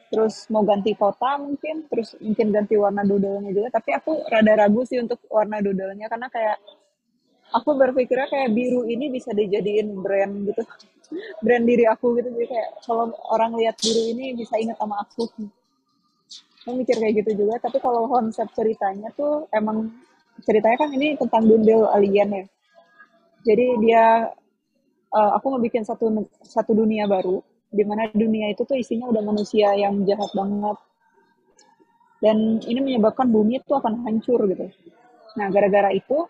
[0.06, 3.70] terus mau ganti kota mungkin terus mungkin ganti warna doodle-nya juga.
[3.78, 6.58] Tapi aku rada ragu sih untuk warna doodle-nya karena kayak
[7.54, 10.66] aku berpikirnya kayak biru ini bisa dijadiin brand gitu.
[11.46, 12.34] Brand diri aku gitu.
[12.34, 15.30] Jadi kayak kalau orang lihat biru ini bisa ingat sama aku.
[16.66, 17.62] Aku mikir kayak gitu juga.
[17.62, 19.94] Tapi kalau konsep ceritanya tuh emang
[20.42, 22.46] ceritanya kan ini tentang doodle alien ya
[23.45, 24.03] jadi dia
[25.13, 26.10] uh, aku ngebikin satu
[26.41, 30.77] satu dunia baru di mana dunia itu tuh isinya udah manusia yang jahat banget.
[32.23, 34.65] Dan ini menyebabkan bumi itu akan hancur gitu.
[35.38, 36.25] Nah gara-gara itu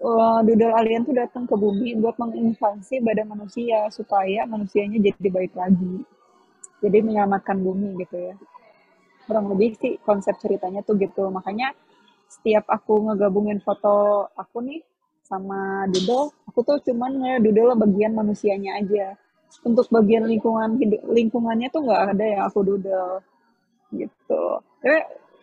[0.00, 5.52] uh, doodle alien tuh datang ke bumi buat menginvasi badan manusia supaya manusianya jadi baik
[5.58, 6.06] lagi.
[6.80, 8.34] Jadi menyelamatkan bumi gitu ya.
[9.26, 11.28] Kurang lebih sih konsep ceritanya tuh gitu.
[11.28, 11.74] Makanya
[12.30, 14.80] setiap aku ngegabungin foto aku nih
[15.24, 16.30] sama doodle.
[16.52, 19.16] Aku tuh cuman nge doodle bagian manusianya aja.
[19.64, 23.24] Untuk bagian lingkungan hidup lingkungannya tuh nggak ada yang aku doodle
[23.90, 24.44] gitu.
[24.84, 24.98] Tapi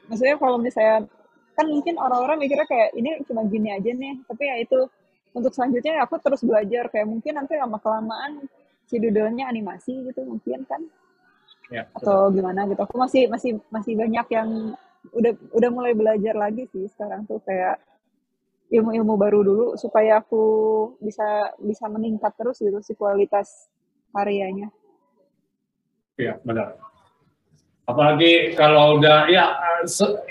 [0.08, 1.10] maksudnya kalau misalnya
[1.52, 4.80] kan mungkin orang-orang mikirnya kayak ini cuma gini aja nih, tapi ya itu
[5.32, 6.88] untuk selanjutnya aku terus belajar.
[6.94, 8.46] Kayak mungkin nanti lama kelamaan
[8.86, 10.82] si doodle-nya animasi gitu mungkin kan?
[11.72, 12.84] Ya, atau gimana gitu.
[12.84, 14.76] Aku masih masih masih banyak yang
[15.16, 17.80] udah udah mulai belajar lagi sih sekarang tuh kayak
[18.72, 20.44] ilmu-ilmu baru dulu supaya aku
[21.04, 23.68] bisa bisa meningkat terus gitu si kualitas
[24.16, 24.72] karyanya.
[26.16, 26.80] Iya, benar.
[27.84, 29.52] Apalagi kalau udah ya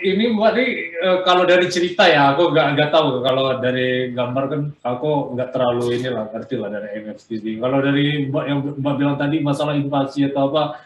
[0.01, 0.65] ini berarti
[0.97, 5.51] eh, kalau dari cerita ya aku nggak nggak tahu kalau dari gambar kan aku nggak
[5.53, 7.61] terlalu inilah ngerti lah dari NFT.
[7.61, 10.81] Kalau dari mbak yang mbak bilang tadi masalah invasi atau apa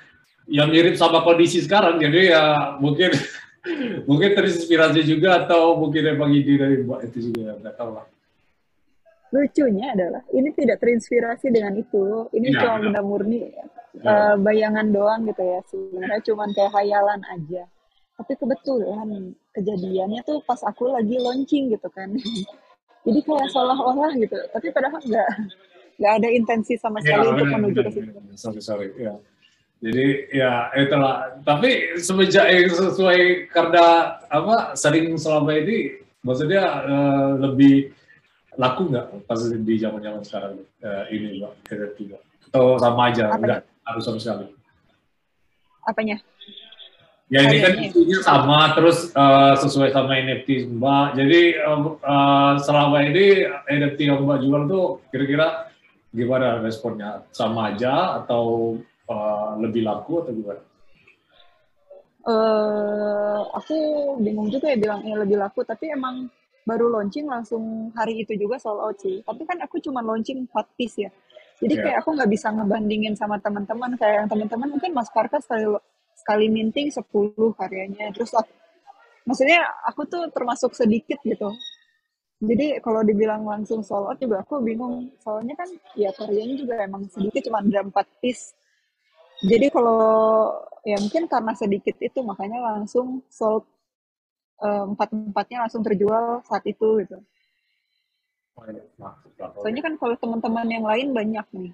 [0.51, 2.43] yang mirip sama kondisi sekarang jadi ya
[2.77, 3.13] mungkin
[4.05, 8.07] mungkin terinspirasi juga atau mungkin emang ide dari mbak itu juga nggak tahu lah.
[9.35, 12.29] Lucunya adalah ini tidak terinspirasi dengan itu.
[12.31, 13.65] Ini ya, cuma benda murni ya.
[14.07, 17.63] uh, bayangan doang gitu ya sebenarnya cuma kayak hayalan aja.
[18.15, 22.15] Tapi kebetulan kejadiannya tuh pas aku lagi launching gitu kan.
[23.05, 24.39] Jadi kayak seolah-olah gitu.
[24.55, 25.29] Tapi padahal nggak
[25.99, 28.11] nggak ada intensi sama sekali ya, untuk menuju ke situ.
[28.35, 29.15] sorry sorry ya
[29.83, 31.41] jadi ya itulah.
[31.43, 37.93] Tapi semenjak eh, sesuai karena apa sering selama ini maksudnya uh, lebih
[38.57, 42.23] laku nggak pas di zaman zaman sekarang uh, ini mbak mbak?
[42.49, 43.45] Atau sama aja Apanya?
[43.45, 44.47] nggak harus sama sekali?
[45.85, 46.17] Apanya?
[47.33, 51.19] Ya ini kan isunya sama terus uh, sesuai sama NFT mbak.
[51.19, 55.69] Jadi uh, uh, selama ini NFT yang mbak jual tuh kira-kira
[56.15, 57.27] gimana responnya?
[57.35, 60.63] Sama aja atau uh, lebih laku atau gimana?
[62.25, 63.77] Uh, aku
[64.25, 66.33] bingung juga ya bilang ini lebih laku, tapi emang
[66.65, 69.21] baru launching langsung hari itu juga sold out sih.
[69.21, 71.13] Tapi kan aku cuma launching 4 piece ya.
[71.61, 71.85] Jadi yeah.
[71.87, 75.69] kayak aku nggak bisa ngebandingin sama teman-teman kayak yang teman-teman mungkin Mas Karka sekali
[76.17, 77.05] sekali minting 10
[77.37, 78.11] karyanya.
[78.17, 78.51] Terus aku,
[79.29, 81.53] maksudnya aku tuh termasuk sedikit gitu.
[82.45, 85.13] Jadi kalau dibilang langsung sold out juga aku bingung.
[85.21, 87.93] Soalnya kan ya karyanya juga emang sedikit cuma ada 4
[88.25, 88.57] piece.
[89.45, 90.01] Jadi kalau
[90.89, 93.69] ya mungkin karena sedikit itu makanya langsung sold
[94.65, 97.19] Eh, empat empatnya langsung terjual saat itu gitu.
[99.61, 101.73] Soalnya kan kalau teman-teman yang lain banyak nih.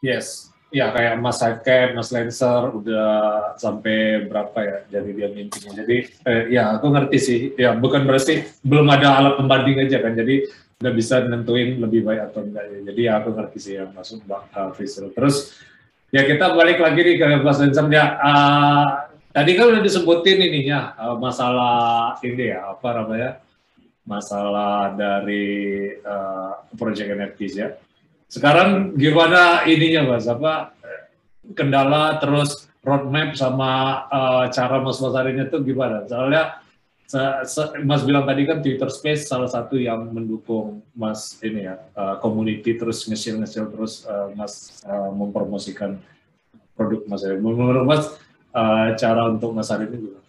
[0.00, 3.10] Yes, ya kayak Mas Sidecap, Mas Lancer udah
[3.60, 5.70] sampai berapa ya jadi dia mimpinya.
[5.76, 7.40] Jadi eh, ya aku ngerti sih.
[7.60, 10.16] Ya bukan berarti belum ada alat pembanding aja kan.
[10.16, 10.48] Jadi
[10.80, 12.78] udah bisa nentuin lebih baik atau enggak ya.
[12.90, 15.52] Jadi ya aku ngerti sih yang masuk Mbak uh, Terus
[16.10, 18.18] ya kita balik lagi nih ke Mas Lancer ya.
[18.20, 23.38] Uh, Tadi kan udah disebutin ininya eh, masalah ini ya apa namanya
[24.02, 27.78] masalah dari uh, project NFT ya.
[28.26, 30.74] Sekarang gimana ininya mas apa
[31.54, 36.02] kendala terus roadmap sama uh, cara mas masarinnya tuh gimana?
[36.10, 36.58] Soalnya
[37.82, 42.78] Mas bilang tadi kan Twitter Space salah satu yang mendukung Mas ini ya uh, community
[42.78, 45.98] terus ngesil ngesil terus uh, Mas uh, mempromosikan
[46.78, 47.26] produk Mas.
[47.26, 48.04] Menurut Mas
[48.54, 50.20] uh, cara untuk masarin ini juga.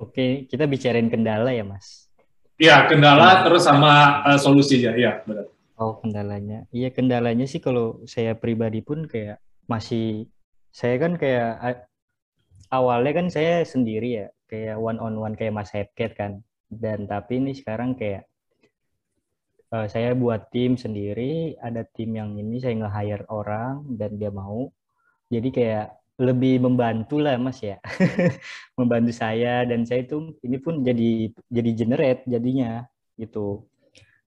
[0.00, 2.08] Oke, kita bicarain kendala ya, Mas.
[2.56, 3.42] Iya, kendala hmm.
[3.44, 5.48] terus sama uh, solusinya, iya benar.
[5.80, 10.28] Oh kendalanya, iya kendalanya sih kalau saya pribadi pun kayak masih
[10.68, 11.84] saya kan kayak
[12.68, 16.42] awalnya kan saya sendiri ya kayak one on one kayak Mas Hepket kan.
[16.66, 18.26] Dan tapi ini sekarang kayak
[19.74, 24.70] uh, saya buat tim sendiri ada tim yang ini saya nge-hire orang dan dia mau.
[25.30, 25.86] Jadi kayak
[26.20, 27.80] lebih membantu lah mas ya.
[28.78, 32.84] Membantu saya dan saya itu ini pun jadi jadi generate jadinya
[33.16, 33.64] gitu.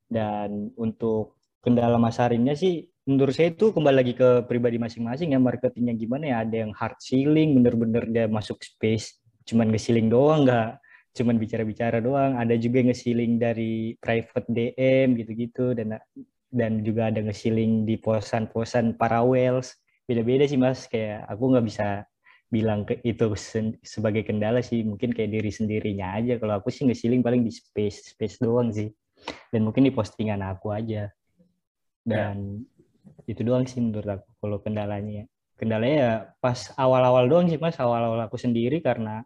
[0.10, 5.94] Dan untuk kendala masarinnya sih menurut saya itu kembali lagi ke pribadi masing-masing ya marketingnya
[5.94, 6.38] gimana ya.
[6.48, 10.84] Ada yang hard selling bener-bener dia masuk space cuman nge-selling doang nggak
[11.14, 12.36] cuman bicara-bicara doang.
[12.42, 16.02] Ada juga nge-selling dari private DM gitu-gitu dan
[16.54, 19.78] dan juga ada nge-selling di posan-posan para whales
[20.10, 20.90] beda-beda sih mas.
[20.90, 21.88] Kayak aku nggak bisa
[22.50, 23.30] bilang ke itu
[23.86, 24.82] sebagai kendala sih.
[24.82, 26.38] Mungkin kayak diri sendirinya aja.
[26.42, 28.90] Kalau aku sih nge-selling paling di space space doang sih.
[29.54, 31.14] Dan mungkin di postingan aku aja.
[32.04, 32.66] Dan
[33.26, 33.32] ya.
[33.38, 35.30] itu doang sih menurut aku kalau kendalanya.
[35.54, 37.78] Kendalanya ya pas awal-awal doang sih mas.
[37.78, 39.22] Awal-awal aku sendiri karena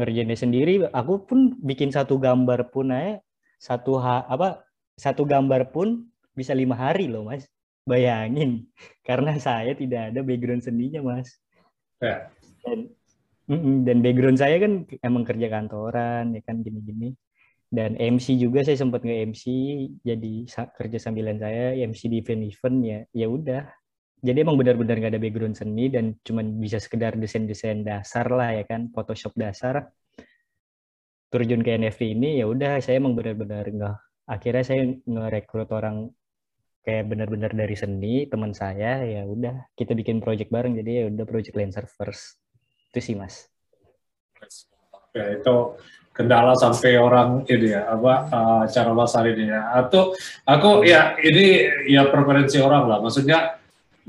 [0.00, 3.20] ngerjainnya sendiri aku pun bikin satu gambar pun aja.
[3.60, 4.64] Satu ha, apa
[4.96, 7.44] satu gambar pun bisa lima hari loh mas.
[7.84, 8.64] Bayangin
[9.08, 11.28] karena saya tidak ada background seninya mas.
[12.00, 12.32] Ya.
[12.64, 12.88] dan
[13.84, 17.12] dan background saya kan emang kerja kantoran ya kan gini-gini.
[17.70, 19.44] Dan MC juga saya sempat nge MC
[20.02, 20.34] jadi
[20.74, 23.62] kerja sambilan saya MC di event-event ya ya udah
[24.20, 28.68] jadi emang benar-benar nggak ada background seni dan cuman bisa sekedar desain-desain dasar lah ya
[28.68, 29.88] kan Photoshop dasar.
[31.30, 33.96] Terjun ke NFT ini ya udah saya emang benar-benar nggak
[34.28, 36.12] akhirnya saya ngerekrut orang
[36.84, 40.76] kayak benar-benar dari seni teman saya ya udah kita bikin project bareng.
[40.76, 42.36] Jadi ya udah project Lancer first.
[42.92, 43.48] Itu sih mas.
[45.16, 45.80] Ya itu
[46.12, 49.80] kendala sampai orang ini ya apa uh, cara pasar ini ya.
[49.80, 50.12] Atau
[50.44, 52.98] aku ya ini ya preferensi orang lah.
[53.00, 53.59] Maksudnya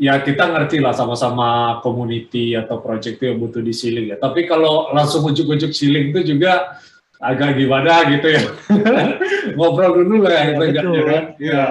[0.01, 4.17] ya kita ngerti lah sama-sama community atau project itu yang butuh di ceiling ya.
[4.17, 6.81] Tapi kalau langsung ujuk-ujuk ceiling itu juga
[7.21, 8.41] agak gimana gitu ya.
[9.57, 11.23] Ngobrol dulu lah ya, gitu kan.
[11.37, 11.65] ya.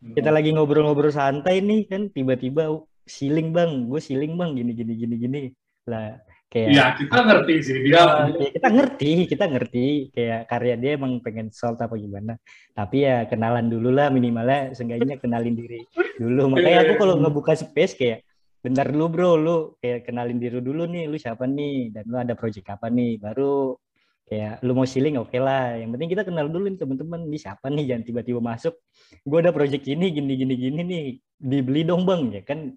[0.00, 2.68] kita lagi ngobrol-ngobrol santai nih kan tiba-tiba
[3.08, 3.88] ceiling bang.
[3.88, 4.52] Gue ceiling bang.
[4.60, 5.40] Gini gini gini gini.
[5.88, 6.20] Lah
[6.50, 9.86] kayak ya kita ngerti sih dia ya, kita ngerti kita ngerti.
[10.10, 12.34] Kayak karya dia emang pengen sold apa gimana.
[12.74, 15.86] Tapi ya kenalan dulu lah minimalnya seenggaknya kenalin diri
[16.18, 16.58] dulu.
[16.58, 18.26] Makanya aku kalau ngebuka space kayak
[18.60, 21.94] bentar dulu bro lu kayak kenalin diri dulu nih lu siapa nih?
[21.94, 23.22] Dan lu ada project apa nih?
[23.22, 23.78] Baru
[24.26, 25.78] kayak lu mau shilling oke okay lah.
[25.78, 27.94] Yang penting kita kenal dulu nih teman-teman nih siapa nih?
[27.94, 28.74] Jangan tiba-tiba masuk.
[29.22, 31.04] Gue ada project ini gini gini gini nih.
[31.38, 32.26] Dibeli dong bang.
[32.34, 32.74] Ya kan?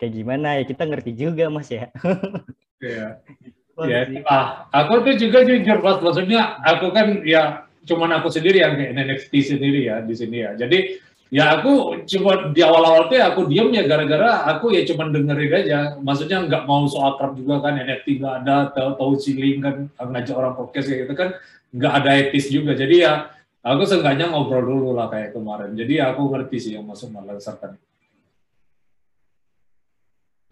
[0.00, 0.48] Kayak gimana?
[0.56, 1.92] Ya kita ngerti juga mas ya
[2.82, 3.08] Iya.
[3.88, 8.76] Ya, ah, aku tuh juga jujur pas maksudnya aku kan ya cuman aku sendiri yang
[8.76, 10.52] kayak NFT sendiri ya di sini ya.
[10.54, 11.00] Jadi
[11.32, 15.52] ya aku cuma di awal-awal tuh ya aku diem ya gara-gara aku ya cuman dengerin
[15.64, 15.78] aja.
[16.04, 20.36] Maksudnya nggak mau so akrab juga kan NFT nggak ada tahu tahu siling kan ngajak
[20.36, 21.28] orang podcast kayak gitu kan
[21.72, 22.76] nggak ada etis juga.
[22.76, 23.32] Jadi ya
[23.64, 25.72] aku seenggaknya ngobrol dulu lah kayak kemarin.
[25.72, 27.72] Jadi ya aku ngerti sih yang masuk malah serta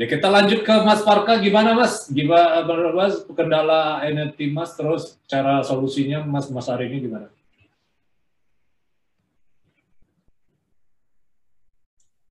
[0.01, 2.09] Ya kita lanjut ke Mas Parka, gimana Mas?
[2.09, 2.65] Gimana
[2.97, 7.29] Mas kendala NFT Mas, terus cara solusinya Mas Mas hari ini gimana?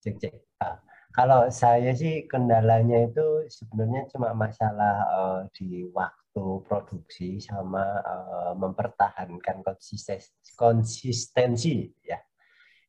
[0.02, 0.34] Cek cek.
[0.58, 0.82] Ah,
[1.14, 9.62] kalau saya sih kendalanya itu sebenarnya cuma masalah uh, di waktu produksi sama uh, mempertahankan
[9.62, 12.18] konsistensi, konsistensi ya.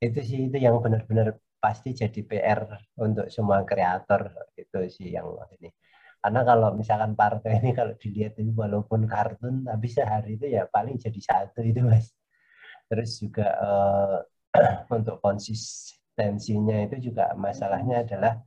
[0.00, 2.60] Itu sih itu yang benar-benar pasti jadi PR
[2.98, 5.28] untuk semua kreator itu sih yang
[5.60, 5.68] ini.
[6.20, 10.96] Karena kalau misalkan partai ini kalau dilihat ini walaupun kartun tapi sehari itu ya paling
[10.96, 12.12] jadi satu itu mas.
[12.88, 14.18] Terus juga uh,
[14.96, 18.40] untuk konsistensinya itu juga masalahnya adalah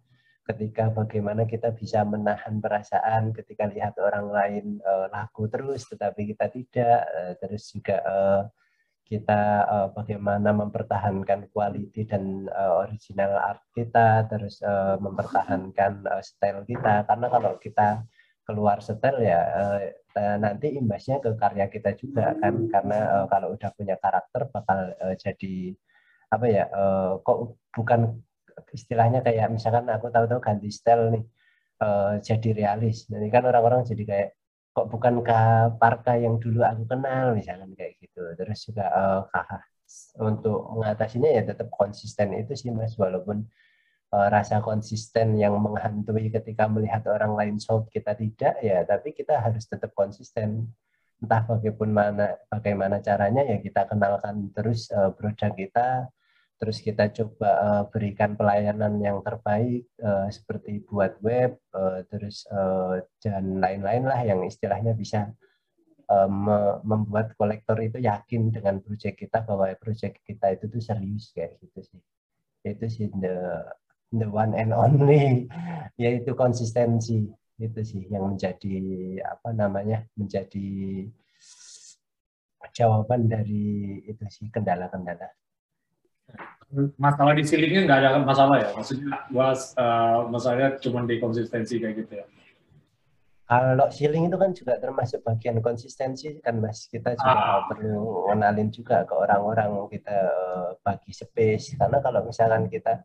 [0.43, 6.51] ketika bagaimana kita bisa menahan perasaan ketika lihat orang lain uh, laku terus tetapi kita
[6.51, 8.43] tidak uh, terus juga uh,
[9.03, 16.63] kita uh, bagaimana mempertahankan quality dan uh, original art kita, terus uh, mempertahankan uh, style
[16.63, 17.03] kita.
[17.03, 18.07] Karena kalau kita
[18.43, 19.39] keluar style ya
[20.35, 25.71] nanti imbasnya ke karya kita juga kan, karena kalau udah punya karakter bakal jadi
[26.27, 26.67] apa ya?
[27.23, 27.37] Kok
[27.71, 28.19] bukan
[28.75, 31.23] istilahnya kayak misalkan aku tahu-tahu ganti style nih
[32.19, 33.07] jadi realis.
[33.07, 34.29] Nanti kan orang-orang jadi kayak
[34.73, 35.39] kok bukan ke
[35.77, 38.33] parka yang dulu aku kenal misalkan kayak gitu.
[38.33, 39.21] Terus juga uh,
[40.17, 42.97] untuk mengatasinya ya tetap konsisten itu sih mas.
[42.97, 43.45] Walaupun
[44.13, 48.81] uh, rasa konsisten yang menghantui ketika melihat orang lain sold kita tidak ya.
[48.81, 50.73] Tapi kita harus tetap konsisten.
[51.23, 56.11] Entah bagaimana bagaimana caranya ya kita kenalkan terus uh, produk kita
[56.63, 63.03] terus kita coba uh, berikan pelayanan yang terbaik uh, seperti buat web uh, terus uh,
[63.19, 65.27] dan lain-lain lah yang istilahnya bisa
[66.07, 71.35] uh, me membuat kolektor itu yakin dengan proyek kita bahwa proyek kita itu tuh serius
[71.35, 71.99] kayak gitu sih.
[72.63, 73.67] Itu sih the
[74.15, 75.51] the one and only
[75.99, 77.27] yaitu konsistensi.
[77.59, 78.79] Itu sih yang menjadi
[79.19, 81.11] apa namanya menjadi
[82.71, 85.42] jawaban dari itu sih kendala-kendala
[86.97, 88.69] masalah di ceilingnya nggak ada masalah ya?
[88.73, 92.25] Maksudnya gua uh, masalahnya cuma di konsistensi kayak gitu ya?
[93.43, 96.89] Kalau ceiling itu kan juga termasuk bagian konsistensi kan mas.
[96.89, 97.61] Kita juga ah.
[97.69, 101.77] perlu kenalin juga ke orang-orang kita uh, bagi space.
[101.77, 103.03] Karena kalau misalkan kita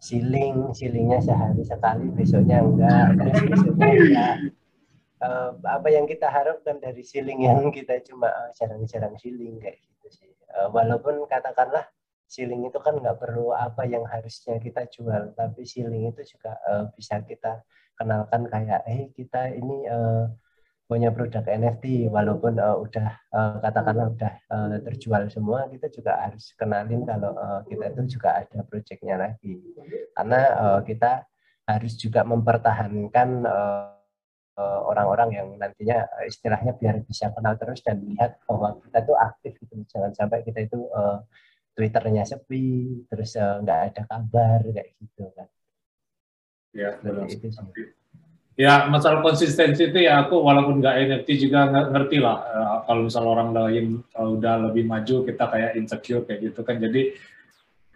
[0.00, 4.34] ceiling ceilingnya sehari sekali besoknya enggak terus besoknya enggak.
[5.22, 8.26] Uh, apa yang kita harapkan dari ceiling yang kita cuma
[8.58, 10.30] jarang-jarang ceiling kayak gitu sih.
[10.56, 11.84] Uh, walaupun katakanlah
[12.32, 16.88] ceiling itu kan nggak perlu apa yang harusnya kita jual, tapi ceiling itu juga uh,
[16.96, 17.60] bisa kita
[17.92, 20.32] kenalkan kayak, eh kita ini uh,
[20.88, 26.56] punya produk NFT, walaupun uh, udah uh, katakanlah udah uh, terjual semua, kita juga harus
[26.56, 29.60] kenalin kalau uh, kita itu juga ada proyeknya lagi,
[30.16, 31.28] karena uh, kita
[31.68, 33.92] harus juga mempertahankan uh,
[34.60, 39.74] orang-orang yang nantinya istilahnya biar bisa kenal terus dan lihat bahwa kita itu aktif gitu.
[39.88, 41.24] Jangan sampai kita itu uh,
[41.72, 45.48] Twitternya sepi, terus eh, nggak uh, ada kabar kayak gitu kan.
[46.72, 47.28] Ya, benar.
[47.28, 47.88] Itu sih.
[48.52, 52.36] Ya, masalah konsistensi itu ya aku walaupun nggak NFT juga ngerti lah.
[52.52, 56.76] Uh, kalau misal orang lain uh, udah lebih maju, kita kayak insecure kayak gitu kan.
[56.76, 57.16] Jadi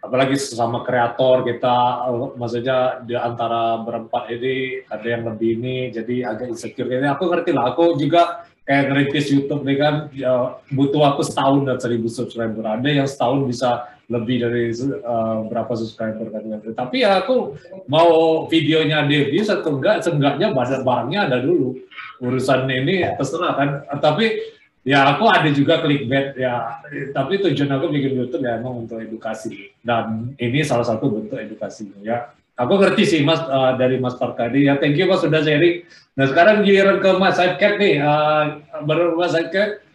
[0.01, 6.33] apalagi sesama kreator kita, uh, maksudnya di antara berempat ini ada yang lebih ini, jadi
[6.33, 6.89] agak insecure.
[6.89, 7.77] Jadi aku ngerti lah.
[7.77, 12.67] Aku juga kayak ngerintis YouTube nih kan ya, butuh aku setahun dan seribu subscriber.
[12.67, 14.71] Ada yang setahun bisa lebih dari
[15.03, 17.59] uh, berapa subscriber kan tapi ya aku
[17.91, 21.79] mau videonya Devi atau enggak seenggaknya barangnya ada dulu.
[22.19, 23.69] Urusan ini terserah kan.
[24.03, 24.35] Tapi
[24.83, 26.83] ya aku ada juga clickbait ya.
[27.15, 29.71] Tapi tujuan aku bikin YouTube ya emang untuk edukasi.
[29.79, 34.65] Dan ini salah satu bentuk edukasi ya Aku ngerti sih Mas uh, dari Mas Farkadi.
[34.65, 35.85] Ya thank you Mas sudah sharing.
[36.17, 38.01] Nah sekarang giliran ke Mas Saidket nih.
[38.01, 39.85] Uh, baru Mas Saidket,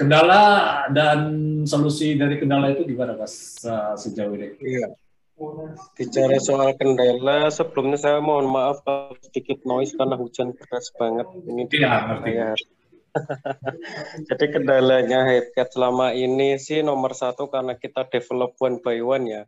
[0.00, 0.42] kendala
[0.96, 1.20] dan
[1.68, 4.56] solusi dari kendala itu gimana Mas uh, sejauh ini?
[4.64, 4.96] Iya.
[5.96, 8.80] Bicara soal kendala, sebelumnya saya mohon maaf
[9.24, 11.28] sedikit noise karena hujan deras banget.
[11.36, 12.32] Ini iya, ngerti.
[12.32, 12.50] Ya.
[14.32, 19.42] Jadi kendalanya Headcat selama ini sih nomor satu karena kita develop one by one ya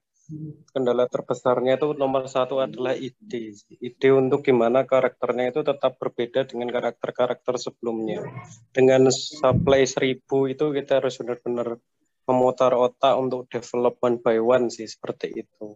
[0.72, 3.54] kendala terbesarnya itu nomor satu adalah ide.
[3.78, 8.24] Ide untuk gimana karakternya itu tetap berbeda dengan karakter-karakter sebelumnya.
[8.72, 11.78] Dengan supply seribu itu kita harus benar-benar
[12.26, 15.74] memutar otak untuk develop one by one sih seperti itu.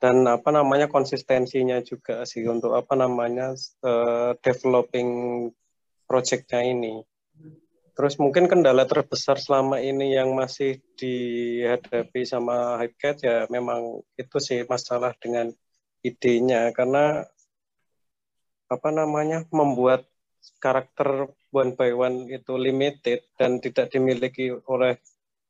[0.00, 3.52] Dan apa namanya konsistensinya juga sih untuk apa namanya
[3.84, 5.08] uh, developing
[6.08, 7.04] projectnya ini.
[8.00, 14.64] Terus mungkin kendala terbesar selama ini yang masih dihadapi sama Hypecat ya memang itu sih
[14.64, 15.52] masalah dengan
[16.00, 17.28] idenya karena
[18.72, 20.08] apa namanya membuat
[20.64, 24.96] karakter one by one itu limited dan tidak dimiliki oleh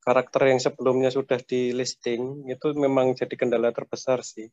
[0.02, 4.50] karakter yang sebelumnya sudah di listing itu memang jadi kendala terbesar sih.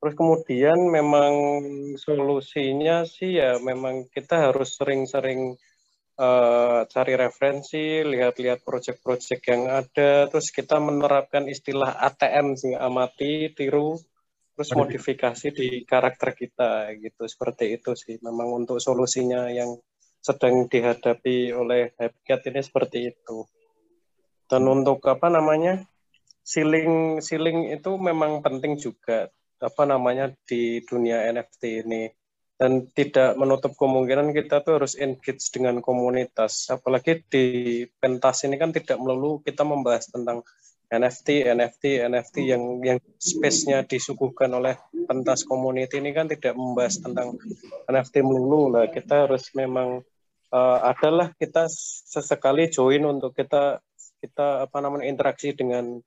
[0.00, 1.60] Terus kemudian memang
[2.00, 5.60] solusinya sih ya memang kita harus sering-sering
[6.18, 13.96] uh, cari referensi, lihat-lihat proyek-proyek yang ada, terus kita menerapkan istilah ATM sih amati, tiru,
[14.58, 18.18] terus modifikasi di karakter kita gitu seperti itu sih.
[18.18, 19.78] Memang untuk solusinya yang
[20.18, 23.46] sedang dihadapi oleh Habitat ini seperti itu.
[24.50, 25.86] Dan untuk apa namanya?
[26.42, 29.28] Siling siling itu memang penting juga
[29.60, 32.08] apa namanya di dunia NFT ini
[32.58, 36.66] dan tidak menutup kemungkinan kita tuh harus engage dengan komunitas.
[36.74, 40.42] Apalagi di pentas ini kan tidak melulu kita membahas tentang
[40.90, 44.74] NFT, NFT, NFT yang yang space-nya disuguhkan oleh
[45.06, 47.38] pentas community ini kan tidak membahas tentang
[47.86, 48.90] NFT melulu lah.
[48.90, 50.02] Kita harus memang
[50.50, 51.70] uh, adalah kita
[52.10, 53.78] sesekali join untuk kita
[54.18, 56.02] kita apa namanya interaksi dengan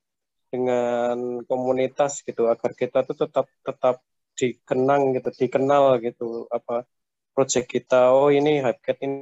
[0.52, 4.04] dengan komunitas gitu agar kita tuh tetap tetap
[4.38, 6.84] dikenang gitu, dikenal gitu apa
[7.36, 8.12] project kita.
[8.12, 9.20] Oh ini Hypecat ini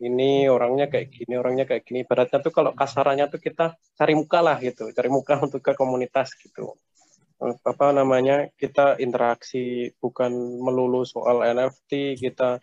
[0.00, 2.00] ini orangnya kayak gini, orangnya kayak gini.
[2.08, 6.32] Beratnya tuh kalau kasarannya tuh kita cari muka lah gitu, cari muka untuk ke komunitas
[6.40, 6.74] gitu.
[7.40, 8.48] Apa namanya?
[8.56, 12.60] Kita interaksi bukan melulu soal NFT, kita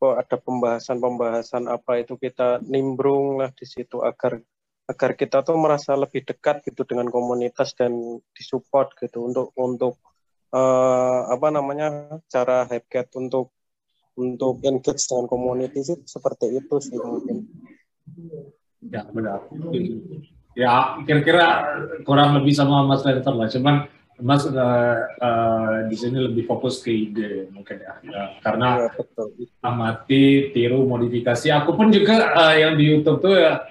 [0.00, 4.40] kok ada pembahasan-pembahasan apa itu kita nimbrung lah di situ agar
[4.88, 7.92] agar kita tuh merasa lebih dekat gitu dengan komunitas dan
[8.32, 10.00] disupport gitu untuk untuk
[10.54, 13.54] uh, apa namanya cara Hypecat untuk
[14.18, 17.46] untuk engage dengan community sih seperti itu sih mungkin.
[18.84, 19.46] Ya benar.
[20.58, 21.46] Ya kira-kira
[22.04, 23.48] kurang lebih sama Mas Lenter lah.
[23.48, 23.76] Cuman
[24.20, 29.32] Mas uh, uh, di sini lebih fokus ke ide mungkin ya, ya karena ya, betul.
[29.64, 31.48] amati, tiru, modifikasi.
[31.56, 33.64] Aku pun juga uh, yang di YouTube tuh ya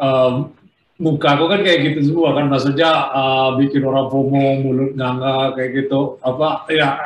[0.00, 0.56] um,
[1.00, 2.46] muka aku kan kayak gitu semua kan.
[2.46, 6.18] Maksudnya uh, bikin orang FOMO, mulut nganga kayak gitu.
[6.22, 6.98] Apa ya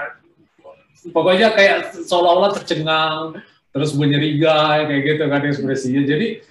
[1.09, 3.41] pokoknya kayak seolah-olah tercengang
[3.73, 6.03] terus menyerigai kayak gitu kan ekspresinya.
[6.05, 6.43] Jadi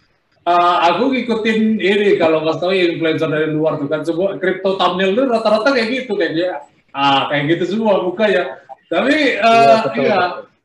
[0.48, 5.14] uh, aku ngikutin ini kalau nggak tahu influencer dari luar tuh kan semua crypto thumbnail
[5.14, 6.64] tuh rata-rata kayak gitu kayaknya
[6.96, 8.44] ah kayak gitu semua buka ya.
[8.88, 10.22] Tapi uh, ya, ya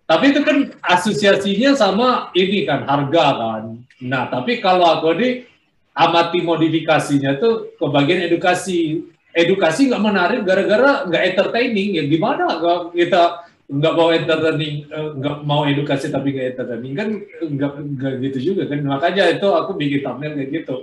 [0.07, 3.63] tapi itu kan asosiasinya sama ini kan harga kan.
[4.05, 5.52] Nah tapi kalau aku ini
[5.93, 9.09] amati modifikasinya tuh ke bagian edukasi.
[9.33, 11.97] Edukasi nggak menarik gara-gara nggak entertaining.
[11.97, 12.61] Ya gimana
[12.93, 16.93] kita nggak mau entertaining eh, nggak mau edukasi tapi nggak entertaining?
[16.93, 17.09] Kan
[17.49, 18.85] nggak nggak gitu juga kan.
[18.85, 20.77] Makanya itu aku bikin thumbnail kayak gitu.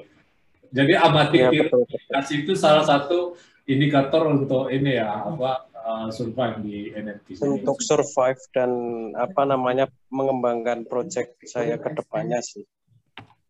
[0.70, 3.38] Jadi amati ya, edukasi itu salah satu
[3.70, 8.72] indikator untuk ini ya apa uh, survive di NFT untuk survive dan
[9.14, 12.66] apa namanya mengembangkan project saya ke depannya sih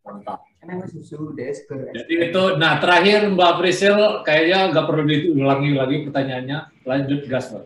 [0.04, 0.40] mantap.
[1.96, 6.58] Jadi itu nah terakhir Mbak Priscil kayaknya nggak perlu diulangi lagi pertanyaannya.
[6.84, 7.64] Lanjut gas Mbak.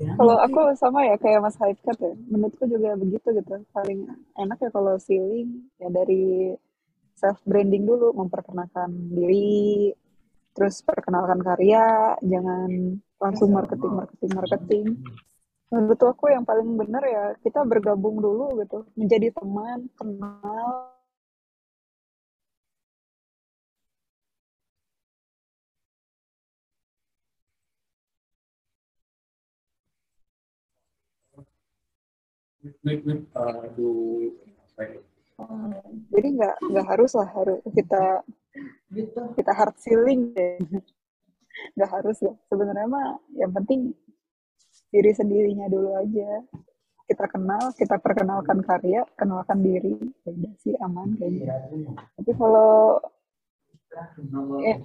[0.00, 3.64] Kalau aku sama ya kayak Mas Haifkat ya, menurutku juga begitu gitu.
[3.72, 6.56] Paling enak ya kalau feeling ya dari
[7.20, 9.92] self branding dulu, memperkenalkan diri,
[10.56, 14.86] terus perkenalkan karya, jangan langsung marketing, marketing, marketing.
[15.70, 20.90] Menurut aku yang paling benar ya kita bergabung dulu gitu, menjadi teman, kenal,
[33.34, 34.30] aduh.
[36.12, 38.20] Jadi nggak nggak harus lah harus kita
[39.38, 40.60] kita hard feeling deh
[41.76, 43.92] nggak harus ya sebenarnya mah yang penting
[44.90, 46.42] diri sendirinya dulu aja.
[47.06, 49.98] Kita kenal kita perkenalkan karya kenalkan diri.
[50.26, 51.58] Ya udah sih aman kayaknya.
[52.18, 53.02] Tapi kalau
[54.62, 54.78] eh,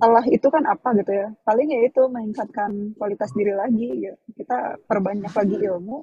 [0.00, 1.28] Allah itu kan apa gitu ya?
[1.44, 4.16] Paling ya itu meningkatkan kualitas diri lagi ya.
[4.32, 5.96] Kita perbanyak lagi ilmu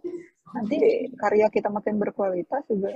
[0.47, 2.95] nanti karya kita makin berkualitas juga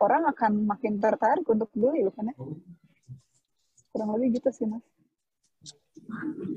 [0.00, 2.34] orang akan makin tertarik untuk beli kan ya?
[3.90, 4.95] Kurang lebih gitu sih mas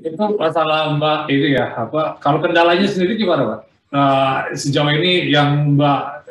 [0.00, 3.60] itu masalah mbak itu ya apa kalau kendalanya sendiri gimana mbak
[3.92, 6.24] uh, sejauh ini yang mbak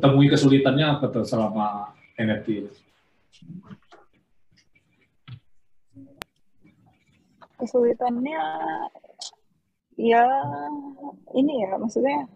[0.00, 2.70] temui kesulitannya apa tuh selama NFT
[7.58, 8.42] kesulitannya
[9.98, 10.26] ya
[11.34, 12.26] ini ya maksudnya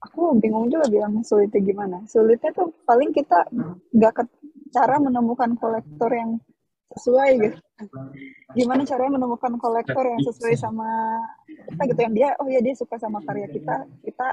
[0.00, 1.96] aku bingung juga bilang sulitnya gimana.
[2.08, 3.46] Sulitnya tuh paling kita
[3.92, 4.26] nggak
[4.72, 6.40] cara menemukan kolektor yang
[6.96, 7.58] sesuai gitu.
[8.58, 12.98] Gimana caranya menemukan kolektor yang sesuai sama kita gitu yang dia oh ya dia suka
[12.98, 14.26] sama karya kita, kita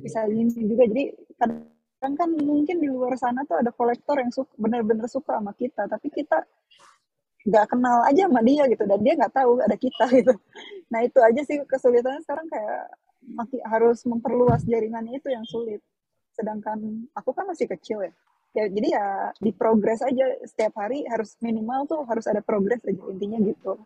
[0.00, 0.88] bisa ini juga.
[0.88, 1.04] Jadi
[1.36, 5.84] kadang kan mungkin di luar sana tuh ada kolektor yang suka benar-benar suka sama kita,
[5.84, 6.48] tapi kita
[7.40, 10.34] nggak kenal aja sama dia gitu dan dia nggak tahu ada kita gitu.
[10.88, 15.84] Nah itu aja sih kesulitannya sekarang kayak masih harus memperluas jaringannya itu yang sulit.
[16.32, 18.12] Sedangkan aku kan masih kecil ya.
[18.50, 19.06] Ya jadi ya
[19.38, 23.78] di progres aja setiap hari harus minimal tuh harus ada progres aja intinya gitu.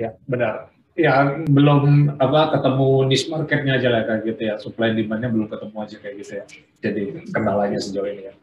[0.00, 0.72] Ya, benar.
[0.96, 4.54] Ya, belum apa ketemu niche marketnya aja lah kayak gitu ya.
[4.56, 6.44] Supply demand-nya belum ketemu aja kayak gitu ya.
[6.80, 7.02] Jadi
[7.32, 8.34] kendalanya sejauh ini ya.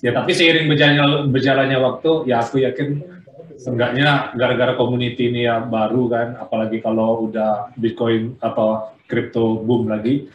[0.00, 3.20] Ya, tapi seiring berjalannya, berjalannya waktu, ya aku yakin
[3.60, 10.32] Seenggaknya gara-gara community ini ya baru kan, apalagi kalau udah Bitcoin apa crypto boom lagi,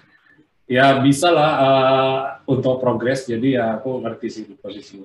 [0.66, 3.26] ya bisa lah uh, untuk progres.
[3.30, 5.02] Jadi ya aku ngerti sih posisi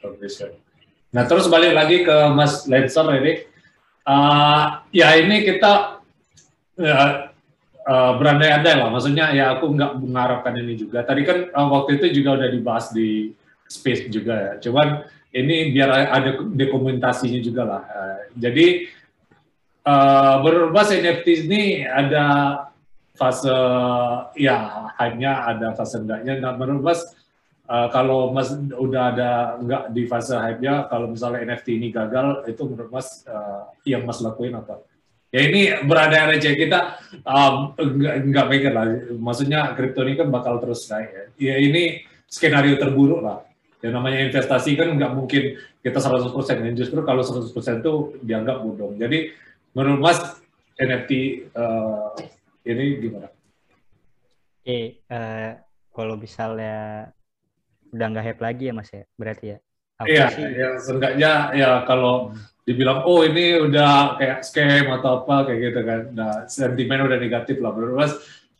[0.00, 0.44] progres.
[1.14, 3.32] Nah terus balik lagi ke Mas Lancer ini,
[4.08, 6.02] uh, ya ini kita
[6.80, 7.30] ya,
[7.86, 8.88] uh, berandai-andai lah.
[8.90, 11.04] Maksudnya ya aku nggak mengharapkan ini juga.
[11.04, 13.32] Tadi kan uh, waktu itu juga udah dibahas di
[13.68, 14.52] space juga ya.
[14.58, 17.82] Cuman ini biar ada dokumentasinya juga lah.
[17.90, 18.66] Uh, jadi
[19.86, 22.24] uh, berbasis NFT ini ada
[23.14, 23.54] fase
[24.34, 26.42] ya hanya ada fase enggaknya.
[26.42, 26.82] Nah menurut
[27.70, 32.62] uh, kalau Mas udah ada enggak di fase hype-nya, kalau misalnya NFT ini gagal, itu
[32.66, 34.82] menurut Mas uh, yang Mas lakuin apa?
[35.34, 38.86] Ya ini berada receh kita um, enggak, enggak mikir lah.
[39.18, 41.24] Maksudnya kripto ini kan bakal terus naik ya.
[41.38, 43.42] Ya ini skenario terburuk lah.
[43.82, 47.92] Yang namanya investasi kan nggak mungkin kita 100% dan justru kalau 100% itu
[48.22, 48.96] dianggap bodong.
[48.96, 49.34] Jadi
[49.74, 50.18] menurut Mas
[50.78, 51.10] NFT
[51.52, 52.33] uh, eh,
[52.64, 53.28] ini gimana?
[53.28, 55.50] Oke, okay, uh, eh,
[55.92, 57.08] kalau misalnya
[57.92, 59.58] udah nggak hype lagi ya Mas ya, berarti ya?
[60.02, 60.42] Iya, sih...
[60.42, 62.34] ya seenggaknya ya kalau
[62.66, 66.00] dibilang oh ini udah kayak scam atau apa kayak gitu kan.
[66.10, 68.12] Nah, sentimen udah negatif lah menurut Mas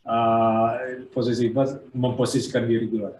[0.07, 0.69] uh,
[1.11, 3.19] posisi Mas memposisikan diri gimana?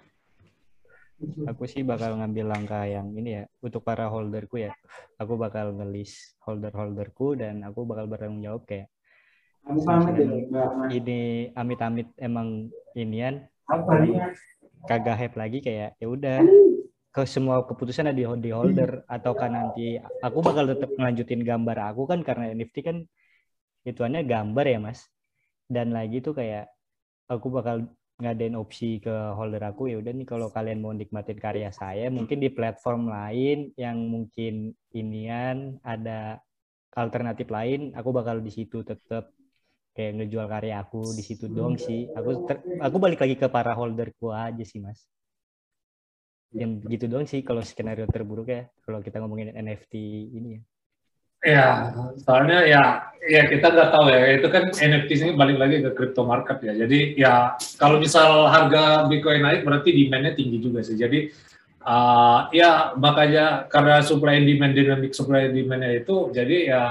[1.49, 4.71] Aku sih bakal ngambil langkah yang ini ya untuk para holderku ya.
[5.19, 8.91] Aku bakal ngelis holder-holderku dan aku bakal bertanggung jawab kayak
[10.93, 13.49] ini amit-amit emang inian.
[14.85, 16.39] Kagak hype lagi kayak ya udah.
[17.09, 19.07] Ke semua keputusan ada di, di holder.
[19.09, 22.97] Ataukah nanti aku bakal tetap ngelanjutin gambar aku kan karena NFT kan
[23.87, 25.09] ituannya gambar ya mas.
[25.65, 26.69] Dan lagi tuh kayak
[27.25, 31.67] aku bakal ngadain opsi ke holder aku ya udah nih kalau kalian mau nikmatin karya
[31.75, 36.39] saya mungkin di platform lain yang mungkin inian ada
[36.95, 39.34] alternatif lain aku bakal di situ tetap
[39.95, 43.71] kayak ngejual karya aku di situ dong sih aku ter, aku balik lagi ke para
[43.71, 45.07] holderku aja sih mas
[46.51, 49.93] yang begitu doang sih kalau skenario terburuk ya kalau kita ngomongin NFT
[50.35, 50.61] ini ya
[51.45, 51.93] Ya,
[52.25, 54.41] soalnya ya ya kita nggak tahu ya.
[54.41, 56.73] Itu kan NFT ini balik lagi ke crypto market ya.
[56.73, 60.97] Jadi ya kalau misal harga Bitcoin naik berarti demand-nya tinggi juga sih.
[60.97, 61.29] Jadi
[61.85, 66.81] uh, ya makanya karena supply and demand dynamic supply and demand-nya itu jadi ya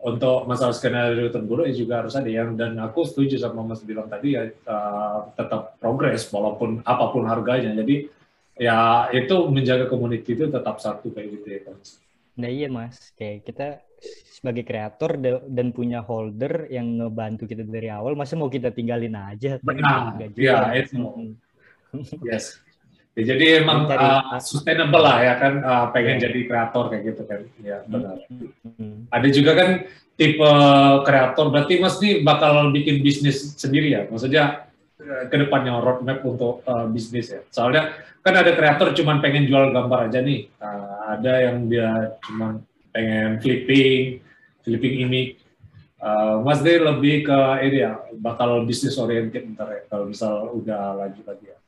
[0.00, 4.08] untuk masalah skenario terburuk ya juga harus ada yang dan aku setuju sama Mas bilang
[4.08, 7.76] tadi ya uh, tetap progres walaupun apa pun harganya.
[7.76, 8.08] Jadi
[8.56, 11.76] ya itu menjaga community itu tetap satu kayak gitu ya kan.
[12.40, 13.84] Nah iya mas, kayak kita
[14.32, 19.60] sebagai kreator dan punya holder yang ngebantu kita dari awal, masa mau kita tinggalin aja?
[19.60, 21.36] Benar, ya itu.
[22.28, 22.56] yes.
[23.20, 26.24] Ya, jadi emang uh, sustainable lah ya kan, uh, pengen yeah.
[26.24, 28.16] jadi kreator kayak gitu kan, ya benar.
[28.32, 29.12] Mm-hmm.
[29.12, 29.68] Ada juga kan
[30.16, 30.52] tipe
[31.04, 34.72] kreator, berarti mas nih bakal bikin bisnis sendiri ya, maksudnya
[35.04, 37.44] eh, ke depannya roadmap untuk uh, bisnis ya.
[37.52, 37.92] Soalnya
[38.24, 42.56] kan ada kreator cuma pengen jual gambar aja nih, uh, ada yang dia cuma
[42.88, 44.24] pengen flipping,
[44.64, 45.22] flipping ini.
[46.00, 50.96] Uh, Mas Day lebih ke ini ya, bakal bisnis oriented ntar ya, kalau misal udah
[50.96, 51.59] lanjut lagi ya.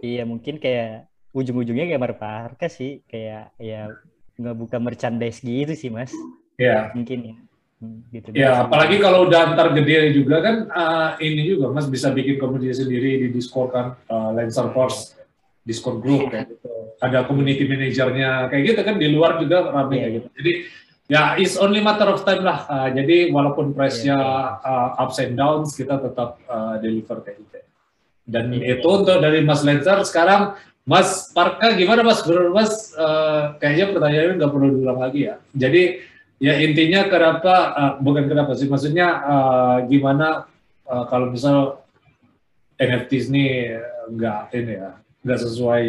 [0.00, 3.92] Iya, mungkin kayak ujung-ujungnya kayak Marparka sih, kayak ya
[4.38, 6.10] nggak buka merchandise gitu sih, Mas.
[6.56, 6.90] Iya.
[6.96, 7.36] Mungkin ya.
[7.78, 8.34] Hmm, gitu.
[8.34, 12.82] Ya, apalagi kalau udah antar gede juga kan uh, ini juga Mas bisa bikin komunitas
[12.82, 15.14] sendiri di Discord kan, uh, Lancer Force
[15.62, 16.66] Discord group kayak gitu.
[16.98, 20.02] Ada community manajernya kayak gitu kan di luar juga ramai yeah.
[20.02, 20.28] kayak gitu.
[20.42, 20.52] Jadi
[21.06, 22.66] ya it's only matter of time lah.
[22.66, 24.18] Uh, jadi walaupun price-nya
[24.58, 27.67] uh, ups and downs kita tetap uh, deliver kayak gitu.
[28.28, 30.52] Dan itu untuk dari Mas Lenzer sekarang
[30.84, 32.20] Mas Parka gimana Mas?
[32.28, 35.40] Menurut Mas uh, kayaknya pertanyaannya nggak perlu diulang lagi ya.
[35.56, 36.04] Jadi
[36.36, 40.44] ya intinya kenapa uh, bukan kenapa sih maksudnya uh, gimana
[40.84, 41.80] uh, kalau misal
[42.76, 43.74] NFTs ini
[44.12, 44.90] nggak ini ya
[45.24, 45.84] nggak sesuai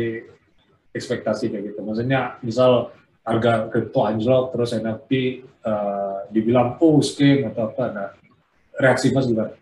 [0.96, 1.80] ekspektasi kayak gitu.
[1.84, 5.12] Maksudnya misal harga kripto anjlok terus NFT
[5.64, 8.10] uh, dibilang oh scam atau apa, nah
[8.80, 9.54] reaksi mas gimana?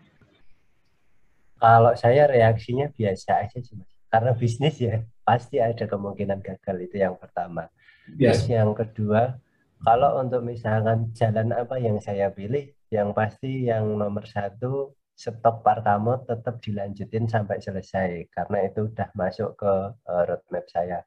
[1.58, 6.96] Kalau saya reaksinya biasa aja sih mas, karena bisnis ya pasti ada kemungkinan gagal itu
[7.02, 7.68] yang pertama.
[8.16, 8.46] Yes.
[8.46, 9.36] Terus yang kedua,
[9.84, 16.22] kalau untuk misalkan jalan apa yang saya pilih, yang pasti yang nomor satu stok Parkamo
[16.22, 21.02] tetap dilanjutin sampai selesai karena itu udah masuk ke uh, roadmap saya.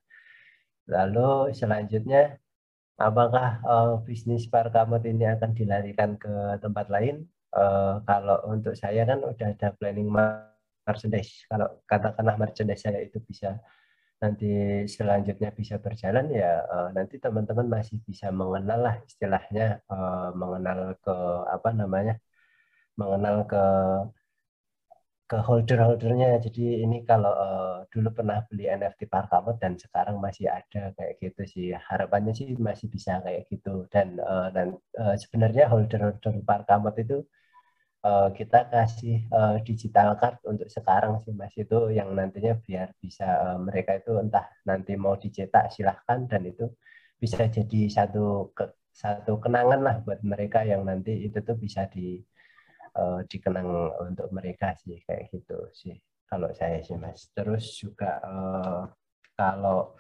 [0.92, 2.36] Lalu selanjutnya
[3.00, 7.24] apakah uh, bisnis Parkamot ini akan dilarikan ke tempat lain?
[7.52, 10.08] Uh, kalau untuk saya kan udah ada planning
[10.88, 11.46] merchandise.
[11.52, 13.60] Kalau katakanlah merchandise saya itu bisa
[14.22, 20.94] nanti selanjutnya bisa berjalan ya uh, nanti teman-teman masih bisa mengenal lah istilahnya uh, mengenal
[21.02, 21.16] ke
[21.50, 22.22] apa namanya
[23.02, 23.64] mengenal ke
[25.32, 26.44] ke holder-holdernya.
[26.44, 31.42] Jadi ini kalau uh, dulu pernah beli NFT Parkamot dan sekarang masih ada kayak gitu
[31.48, 31.68] sih.
[31.72, 33.88] Harapannya sih masih bisa kayak gitu.
[33.88, 37.24] Dan uh, dan uh, sebenarnya holder-holder Parkamot itu
[38.06, 43.26] uh, kita kasih uh, digital card untuk sekarang sih Mas itu yang nantinya biar bisa
[43.26, 46.70] uh, mereka itu entah nanti mau dicetak silahkan dan itu
[47.22, 52.18] bisa jadi satu ke, satu kenangan lah buat mereka yang nanti itu tuh bisa di
[52.98, 53.70] uh, dikenang
[54.10, 55.96] untuk mereka sih kayak gitu sih
[56.26, 57.30] kalau saya sih mas.
[57.36, 58.88] Terus juga uh,
[59.38, 59.94] kalau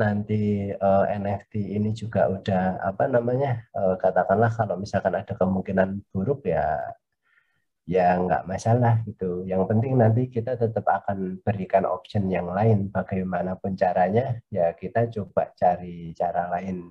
[0.00, 6.48] nanti uh, NFT ini juga udah apa namanya uh, katakanlah kalau misalkan ada kemungkinan buruk
[6.48, 6.80] ya
[7.86, 9.42] ya nggak masalah gitu.
[9.46, 15.50] Yang penting nanti kita tetap akan berikan option yang lain bagaimanapun caranya ya kita coba
[15.58, 16.90] cari cara lain.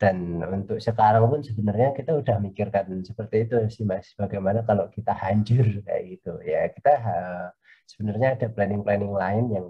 [0.00, 4.16] Dan untuk sekarang pun sebenarnya kita udah mikirkan seperti itu sih mas.
[4.16, 7.46] Bagaimana kalau kita hancur kayak gitu ya kita uh,
[7.84, 9.66] sebenarnya ada planning-planning lain yang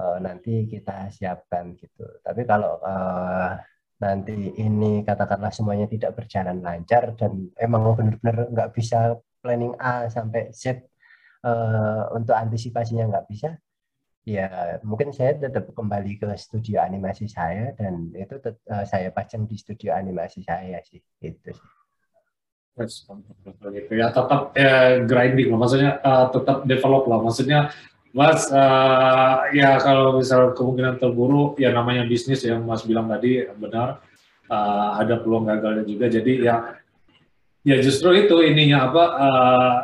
[0.00, 2.06] uh, nanti kita siapkan gitu.
[2.22, 3.58] Tapi kalau uh,
[3.98, 10.50] nanti ini katakanlah semuanya tidak berjalan lancar dan emang benar-benar nggak bisa planning A sampai
[10.50, 10.82] Z
[11.46, 13.58] uh, untuk antisipasinya nggak bisa,
[14.28, 18.36] ya mungkin saya tetap kembali ke studio animasi saya dan itu
[18.68, 21.66] uh, saya pajang di studio animasi saya sih itu sih.
[23.74, 27.74] gitu ya tetap eh, grinding lah maksudnya uh, tetap develop lah maksudnya
[28.14, 33.98] mas uh, ya kalau misal kemungkinan terburuk ya namanya bisnis yang mas bilang tadi benar
[34.46, 36.54] uh, ada peluang gagalnya juga jadi ya
[37.68, 39.76] ya justru itu ininya apa uh,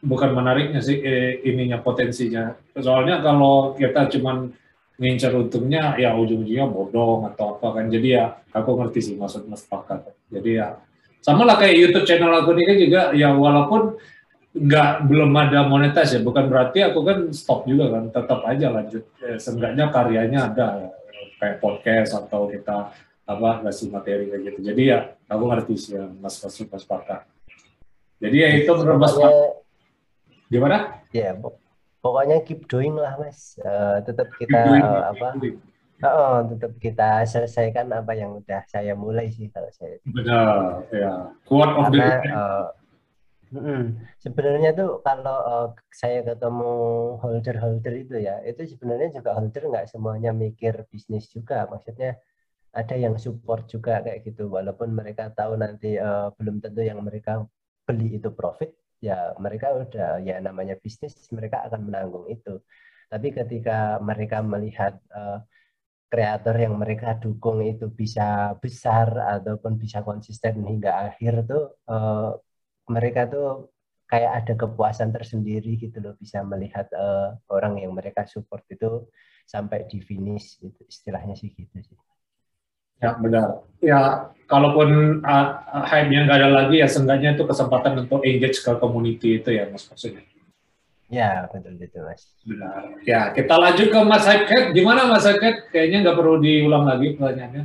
[0.00, 2.56] bukan menariknya sih eh, ininya potensinya.
[2.72, 4.48] Soalnya kalau kita cuman
[4.96, 7.92] ngincar untungnya ya ujung-ujungnya bodong atau apa kan.
[7.92, 10.68] Jadi ya aku ngerti sih maksud mas Pakat jadi ya
[11.20, 14.00] sama lah kayak YouTube channel aku ini kan juga ya walaupun
[14.50, 19.04] nggak belum ada monetas ya bukan berarti aku kan stop juga kan tetap aja lanjut.
[19.22, 20.66] Ya, seenggaknya karyanya ada
[21.38, 22.90] kayak podcast atau kita
[23.30, 24.58] apa ngasih materi kayak gitu.
[24.74, 24.98] Jadi ya
[25.30, 27.22] aku ngerti sih ya Mas Mas Mas Paka.
[28.18, 29.14] Jadi ya itu menurut Mas
[30.50, 30.98] Gimana?
[31.14, 31.38] Ya,
[32.02, 33.54] pokoknya keep doing lah Mas.
[33.62, 35.38] Uh, tetap kita uh, apa?
[36.02, 40.02] Oh, tetap kita selesaikan apa yang udah saya mulai sih kalau saya.
[40.02, 41.30] Benar, ya.
[41.46, 42.66] Quote of Karena, the uh,
[43.54, 43.84] mm,
[44.18, 46.74] sebenarnya tuh kalau uh, saya ketemu
[47.22, 51.68] holder-holder itu ya, itu sebenarnya juga holder nggak semuanya mikir bisnis juga.
[51.70, 52.18] Maksudnya
[52.70, 57.42] ada yang support juga kayak gitu walaupun mereka tahu nanti uh, belum tentu yang mereka
[57.86, 58.70] beli itu profit
[59.02, 62.62] ya mereka udah ya namanya bisnis mereka akan menanggung itu
[63.10, 65.42] tapi ketika mereka melihat uh,
[66.10, 69.08] kreator yang mereka dukung itu bisa besar
[69.40, 72.34] ataupun bisa konsisten hingga akhir tuh uh,
[72.90, 73.70] mereka tuh
[74.10, 79.06] kayak ada kepuasan tersendiri gitu loh bisa melihat uh, orang yang mereka support itu
[79.46, 82.09] sampai di finish itu istilahnya sih gitu sih.
[83.00, 83.48] Ya benar.
[83.80, 84.00] Ya
[84.44, 85.46] kalaupun uh,
[85.88, 89.88] hype-nya nggak ada lagi ya seenggaknya itu kesempatan untuk engage ke community itu ya mas
[89.88, 90.26] maksudnya.
[91.10, 92.22] Ya betul itu mas.
[92.46, 93.00] Benar.
[93.02, 94.70] Ya kita lanjut ke Mas Hypecat.
[94.70, 95.72] Gimana Mas Hypecat?
[95.74, 97.64] Kayaknya nggak perlu diulang lagi pertanyaannya.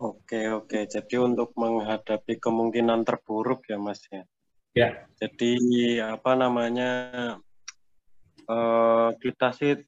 [0.00, 0.86] Oke oke.
[0.86, 4.22] Jadi untuk menghadapi kemungkinan terburuk ya mas ya.
[4.78, 4.88] Ya.
[5.18, 6.90] Jadi apa namanya
[8.46, 9.82] uh, kita sih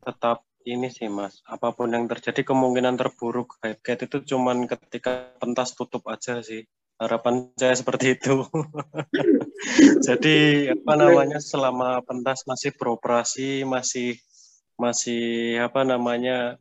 [0.00, 5.72] tetap ini sih mas, apa pun yang terjadi kemungkinan terburuk Hypegate itu cuman ketika pentas
[5.72, 6.68] tutup aja sih.
[7.00, 8.44] Harapan saya seperti itu.
[10.06, 14.20] Jadi apa namanya selama pentas masih beroperasi, masih
[14.76, 16.60] masih apa namanya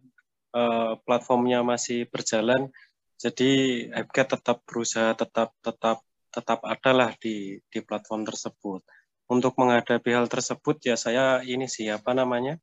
[0.56, 2.72] uh, platformnya masih berjalan,
[3.20, 3.52] jadi
[3.92, 8.80] Hypegate tetap berusaha tetap tetap tetap ada lah di di platform tersebut.
[9.28, 12.58] Untuk menghadapi hal tersebut ya saya ini sih apa namanya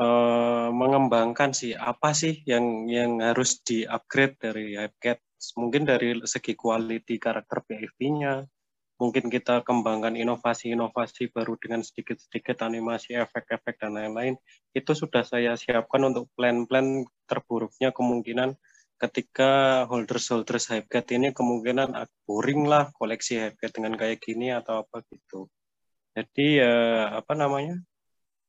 [0.00, 5.20] uh, mengembangkan sih apa sih yang yang harus di upgrade dari HypeCat
[5.60, 8.44] mungkin dari segi quality karakter PFP-nya
[9.00, 14.36] mungkin kita kembangkan inovasi-inovasi baru dengan sedikit-sedikit animasi efek-efek dan lain-lain.
[14.76, 18.60] Itu sudah saya siapkan untuk plan-plan terburuknya kemungkinan
[19.00, 21.96] ketika holders-holders HypeCat ini kemungkinan
[22.28, 25.48] boring lah koleksi HypeCat dengan kayak gini atau apa gitu.
[26.12, 27.80] Jadi ya apa namanya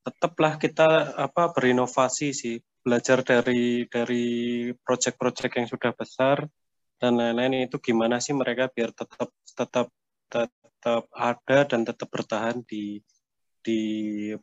[0.02, 4.26] tetaplah kita apa berinovasi sih belajar dari dari
[4.74, 6.50] proyek-proyek yang sudah besar
[6.98, 9.88] dan lain-lain itu gimana sih mereka biar tetap tetap
[10.30, 12.98] tetap ada dan tetap bertahan di
[13.62, 13.82] di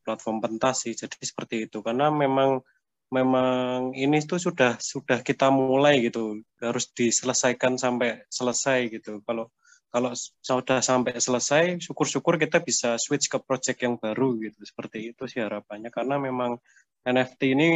[0.02, 0.94] platform pentas sih.
[0.94, 1.82] Jadi seperti itu.
[1.82, 2.62] Karena memang
[3.10, 6.38] memang ini tuh sudah sudah kita mulai gitu.
[6.62, 9.18] Harus diselesaikan sampai selesai gitu.
[9.26, 9.50] Kalau
[9.88, 10.12] kalau
[10.44, 14.60] sudah sampai selesai, syukur-syukur kita bisa switch ke project yang baru gitu.
[14.60, 15.88] Seperti itu sih harapannya.
[15.88, 16.60] Karena memang
[17.08, 17.68] NFT ini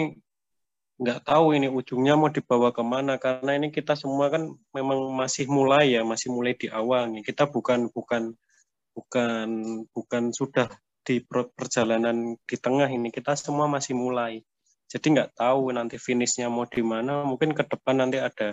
[1.01, 3.17] nggak tahu ini ujungnya mau dibawa ke mana.
[3.17, 7.25] Karena ini kita semua kan memang masih mulai ya, masih mulai di awal nih.
[7.25, 8.37] Kita bukan bukan
[8.93, 9.49] bukan
[9.97, 10.69] bukan sudah
[11.09, 11.25] di
[11.57, 13.09] perjalanan di tengah ini.
[13.09, 14.45] Kita semua masih mulai.
[14.93, 17.25] Jadi nggak tahu nanti finishnya mau di mana.
[17.25, 18.53] Mungkin ke depan nanti ada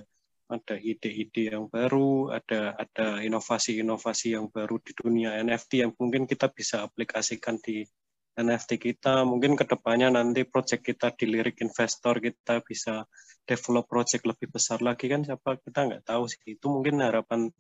[0.49, 6.49] ada ide-ide yang baru, ada ada inovasi-inovasi yang baru di dunia NFT yang mungkin kita
[6.49, 7.85] bisa aplikasikan di
[8.33, 9.21] NFT kita.
[9.29, 13.05] Mungkin ke depannya nanti project kita dilirik investor kita bisa
[13.45, 16.57] develop project lebih besar lagi kan siapa kita nggak tahu sih.
[16.57, 17.53] Itu mungkin harapan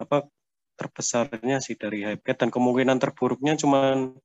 [0.00, 0.24] apa
[0.80, 4.16] terbesarnya sih dari Hypecat dan kemungkinan terburuknya cuman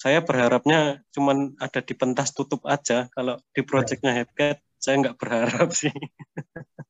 [0.00, 5.68] saya berharapnya cuman ada di pentas tutup aja kalau di proyeknya Hypecat saya nggak berharap
[5.80, 5.92] sih.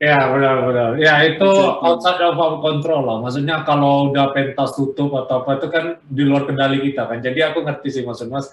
[0.00, 0.96] Ya benar-benar.
[0.96, 1.44] Ya itu
[1.84, 3.18] outside of our control lah.
[3.20, 7.20] Maksudnya kalau udah pentas tutup atau apa itu kan di luar kendali kita kan.
[7.20, 8.48] Jadi aku ngerti sih maksud mas.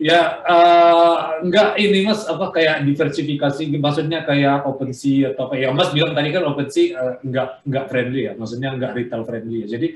[0.00, 3.68] Ya uh, nggak ini mas apa kayak diversifikasi.
[3.76, 5.60] Maksudnya kayak OpenSea atau apa.
[5.60, 8.32] Ya mas bilang tadi kan OpenSea uh, nggak nggak friendly ya.
[8.40, 9.76] Maksudnya nggak retail friendly ya.
[9.76, 9.88] Jadi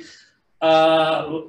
[0.60, 1.48] uh,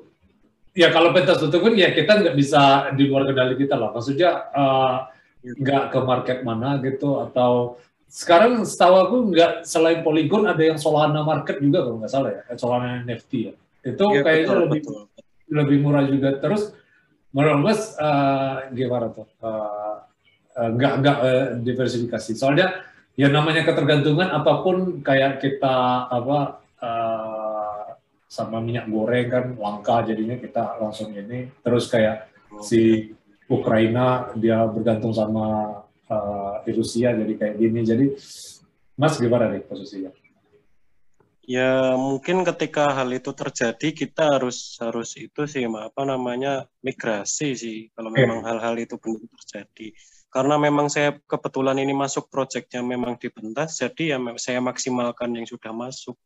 [0.71, 3.91] ya kalau pentas tutup kan ya kita nggak bisa di luar kendali kita lah.
[3.91, 5.14] Maksudnya uh,
[5.45, 7.77] nggak ke market mana gitu atau
[8.15, 12.41] sekarang setahu aku nggak selain Polygon ada yang Solana Market juga kalau nggak salah ya,
[12.47, 13.53] eh, Solana NFT ya.
[13.85, 15.01] Itu ya, kayaknya betul, lebih betul.
[15.51, 16.29] lebih murah juga.
[16.39, 16.71] Terus
[17.35, 19.27] menurut Mas uh, gimana tuh?
[19.43, 19.99] Uh,
[20.55, 22.31] uh, nggak nggak uh, diversifikasi.
[22.39, 22.87] Soalnya
[23.19, 27.99] ya namanya ketergantungan apa pun kayak kita apa uh,
[28.31, 31.51] sama minyak goreng kan langka jadinya kita langsung ini.
[31.61, 32.31] Terus kayak
[32.63, 33.11] si
[33.45, 35.79] Ukraina dia bergantung sama
[36.09, 37.79] uh, Rusia jadi kayak gini.
[37.85, 38.05] Jadi
[38.95, 40.11] Mas gimana nih posisinya?
[41.45, 47.77] Ya mungkin ketika hal itu terjadi kita harus harus itu sih apa namanya migrasi sih
[47.93, 49.93] kalau memang hal-hal itu benar terjadi.
[50.33, 55.47] Karena memang saya kebetulan ini masuk proyeknya memang di pentas, jadi ya saya maksimalkan yang
[55.47, 56.17] sudah masuk.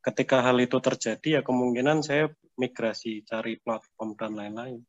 [0.00, 4.80] Ketika hal itu terjadi ya kemungkinan saya migrasi cari platform dan lain-lain.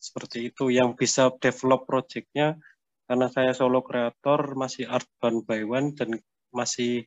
[0.00, 2.56] Seperti itu yang bisa develop proyeknya
[3.04, 6.16] karena saya solo kreator masih art one by one dan
[6.56, 7.04] masih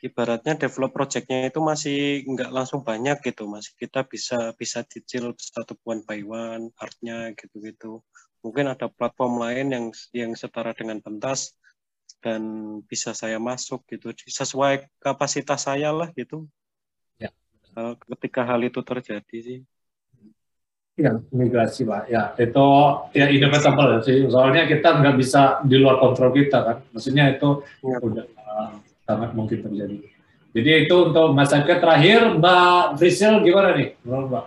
[0.00, 5.76] ibaratnya develop projectnya itu masih nggak langsung banyak gitu masih kita bisa bisa cicil satu
[5.84, 8.00] one by one artnya gitu-gitu.
[8.40, 11.56] Mungkin ada platform lain yang yang setara dengan pentas
[12.24, 12.40] dan
[12.88, 14.12] bisa saya masuk gitu.
[14.16, 16.48] Sesuai kapasitas saya lah gitu.
[17.20, 17.30] Ya.
[18.06, 19.58] ketika hal itu terjadi sih
[20.94, 22.06] Ya, migrasi Pak.
[22.06, 22.66] Ya, itu
[23.18, 24.30] ya inevitable sih.
[24.30, 26.76] Soalnya kita nggak bisa di luar kontrol kita kan.
[26.94, 27.98] Maksudnya itu ya.
[27.98, 28.70] udah uh,
[29.02, 29.98] sangat mungkin terjadi.
[30.54, 34.46] Jadi itu untuk Mas Eka terakhir, Mbak Frisil gimana nih menurut Mbak?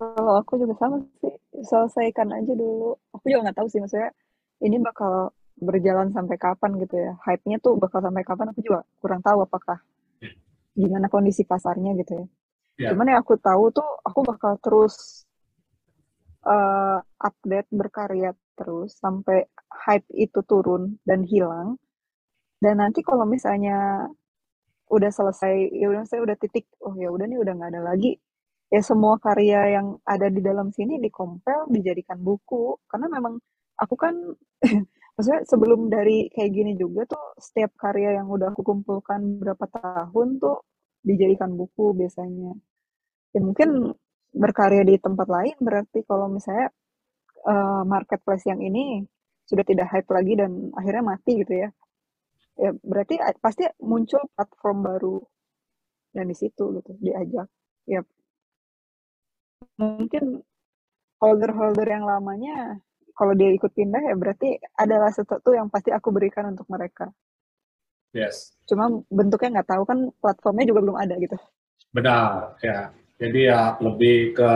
[0.00, 1.36] Kalau aku juga sama sih,
[1.68, 2.96] selesaikan aja dulu.
[3.12, 4.08] Aku juga nggak tahu sih maksudnya
[4.64, 7.12] ini bakal berjalan sampai kapan gitu ya.
[7.28, 9.84] Hype-nya tuh bakal sampai kapan aku juga kurang tahu apakah
[10.76, 12.26] gimana kondisi pasarnya gitu ya.
[12.76, 12.90] Yeah.
[12.92, 15.24] Cuman yang aku tahu tuh aku bakal terus
[16.44, 21.80] uh, update berkarya terus sampai hype itu turun dan hilang.
[22.60, 24.08] Dan nanti kalau misalnya
[24.88, 28.16] udah selesai, ya udah saya udah titik, oh ya udah nih udah nggak ada lagi.
[28.72, 32.80] Ya semua karya yang ada di dalam sini dikompel, dijadikan buku.
[32.88, 33.36] Karena memang
[33.76, 34.14] aku kan,
[35.16, 40.36] maksudnya sebelum dari kayak gini juga tuh, setiap karya yang udah aku kumpulkan berapa tahun
[40.36, 40.60] tuh
[41.00, 42.52] dijadikan buku biasanya.
[43.32, 43.96] Ya mungkin
[44.36, 46.68] berkarya di tempat lain berarti kalau misalnya
[47.48, 49.04] uh, marketplace yang ini
[49.48, 51.68] sudah tidak hype lagi dan akhirnya mati gitu ya.
[52.60, 55.16] Ya berarti pasti muncul platform baru
[56.12, 57.48] dan di situ gitu diajak.
[57.88, 58.04] Ya
[59.80, 60.44] mungkin
[61.20, 62.80] holder-holder yang lamanya
[63.16, 67.08] kalau dia ikut pindah ya berarti adalah sesuatu yang pasti aku berikan untuk mereka.
[68.12, 68.52] Yes.
[68.68, 71.36] Cuma bentuknya nggak tahu kan platformnya juga belum ada gitu.
[71.96, 72.92] Benar, ya.
[73.16, 74.50] Jadi ya lebih ke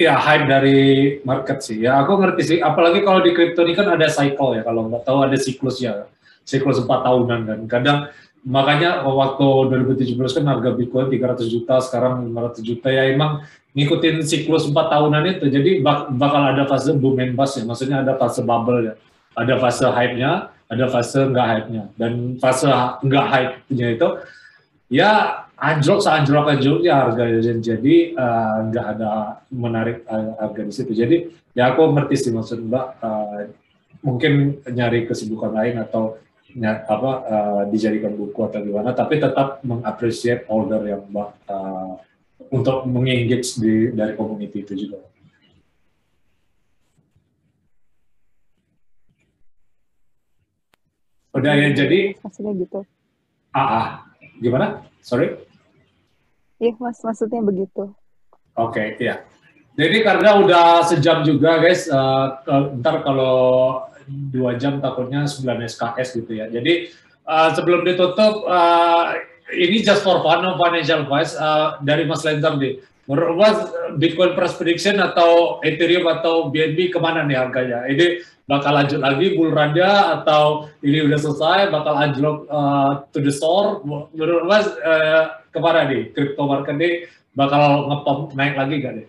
[0.00, 0.80] ya hype dari
[1.22, 1.84] market sih.
[1.84, 2.58] Ya aku ngerti sih.
[2.64, 4.62] Apalagi kalau di kripto ini kan ada cycle ya.
[4.64, 6.08] Kalau nggak tahu ada siklusnya,
[6.48, 7.60] siklus empat tahunan kan.
[7.68, 7.98] Kadang
[8.44, 14.68] makanya waktu 2017 kan harga Bitcoin 300 juta, sekarang 500 juta ya emang ngikutin siklus
[14.70, 15.48] empat tahunan itu.
[15.50, 17.64] Jadi bak bakal ada fase boom and bust ya.
[17.66, 18.94] Maksudnya ada fase bubble ya.
[19.34, 21.84] Ada fase hype-nya, ada fase nggak hype-nya.
[21.98, 22.70] Dan fase
[23.02, 24.08] nggak hype-nya itu
[24.92, 27.24] ya anjlok seanjlok anjloknya harga
[27.58, 30.92] jadi uh, nggak ada menarik uh, harga di situ.
[30.94, 31.16] Jadi
[31.56, 33.48] ya aku ngerti sih maksud Mbak uh,
[34.04, 36.20] mungkin nyari kesibukan lain atau
[36.62, 41.98] apa uh, dijadikan buku atau gimana tapi tetap mengapresiasi order yang uh,
[42.54, 45.02] untuk mengengage di dari community itu juga.
[51.34, 52.86] Udah ya jadi maksudnya gitu.
[53.50, 53.86] Ah, ah.
[54.38, 54.86] gimana?
[55.02, 55.34] Sorry?
[56.62, 57.90] Iya, Mas, maksudnya begitu.
[58.54, 59.26] Oke, okay, iya.
[59.74, 61.90] Jadi karena udah sejam juga, guys.
[61.90, 62.38] Uh,
[62.78, 66.46] ntar kalau dua jam takutnya 9 SKS gitu ya.
[66.50, 66.92] Jadi
[67.28, 69.16] uh, sebelum ditutup, uh,
[69.52, 72.80] ini just for fun, no financial advice uh, dari Mas Lenter nih.
[73.04, 73.58] Menurut Mas,
[74.00, 77.84] Bitcoin Price Prediction atau Ethereum atau BNB ke mana nih harganya?
[77.84, 83.28] Ini bakal lanjut lagi bull run-nya atau ini udah selesai, bakal anjlok uh, to the
[83.28, 83.84] store?
[83.84, 86.16] Menurut Mas, uh, ke mana nih?
[86.16, 86.90] Crypto market ini
[87.36, 89.06] bakal ngepomp naik lagi gak nih?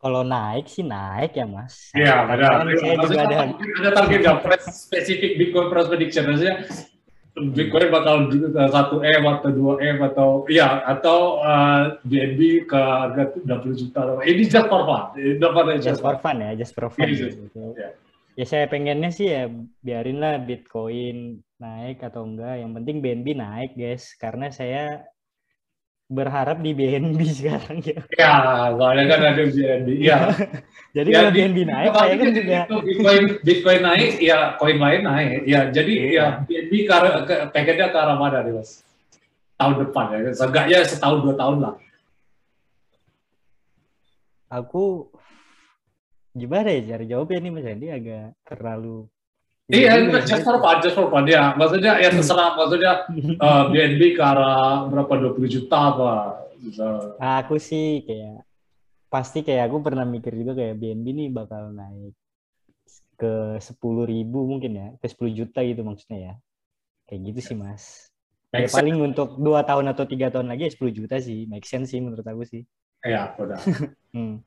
[0.00, 1.92] Kalau naik sih naik ya mas.
[1.92, 2.64] Iya benar.
[2.72, 3.36] Saya juga ada.
[3.52, 6.24] Ada target nggak spesifik Bitcoin Price Prediction?
[6.24, 6.54] Maksudnya
[7.36, 8.32] Bitcoin bakal
[8.72, 14.00] satu M atau dua M atau ya atau uh, eh, BNB ke harga 20 juta.
[14.24, 15.04] Ini just for fun.
[15.84, 17.04] Just for fun ya, just for fun.
[17.06, 17.36] Yeah.
[17.76, 17.92] Yeah.
[18.40, 19.52] Ya saya pengennya sih ya
[19.84, 22.64] biarinlah Bitcoin naik atau enggak.
[22.64, 25.04] Yang penting BNB naik guys, karena saya
[26.10, 28.02] berharap di BNB sekarang ya.
[28.18, 28.34] Ya,
[28.74, 29.88] soalnya kan ada BNB.
[30.02, 30.18] Ya.
[30.96, 32.58] jadi ya, kalau BNB naik, saya kan juga.
[32.82, 35.46] Bitcoin, Bitcoin naik, ya koin lain naik.
[35.46, 36.94] Ya, jadi ya BNB ke,
[37.30, 38.82] ke, paketnya ke arah mana nih, Mas?
[39.54, 40.18] Tahun depan ya.
[40.34, 41.74] Seenggaknya setahun dua tahun lah.
[44.50, 45.06] Aku
[46.34, 49.06] gimana ya cara jawabnya nih Mas Andi agak terlalu
[49.70, 51.24] Iya, itu just for fun, just for fun.
[51.30, 52.58] Ya, maksudnya ya terserah.
[52.58, 52.92] Maksudnya
[53.38, 56.12] uh, eh, BNB ke arah berapa 20 juta apa?
[56.58, 56.90] Gitu.
[57.16, 58.42] Aku sih kayak
[59.10, 62.14] pasti kayak aku pernah mikir juga kayak BNB nih bakal naik
[63.14, 66.34] ke sepuluh ribu mungkin ya, ke 10 juta gitu maksudnya ya.
[67.06, 68.10] Kayak gitu sih mas.
[68.50, 71.94] Ya, paling untuk dua tahun atau tiga tahun lagi ya 10 juta sih, make sense
[71.94, 72.66] sih menurut aku sih.
[73.06, 73.62] Iya, benar.
[74.14, 74.42] hmm.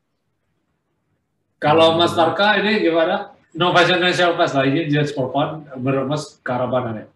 [1.63, 3.32] Kalau Mas Marka ini gimana?
[3.54, 7.08] No financial pass lah, ini just for fun, bermas karabanan ya.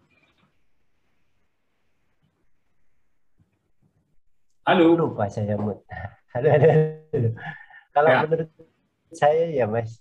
[4.62, 4.94] Halo.
[4.94, 5.82] Lupa saya, Mut.
[6.30, 6.66] Halo, halo,
[7.10, 7.28] halo.
[7.90, 8.18] Kalau ya.
[8.22, 8.50] menurut
[9.10, 9.98] saya ya, Mas,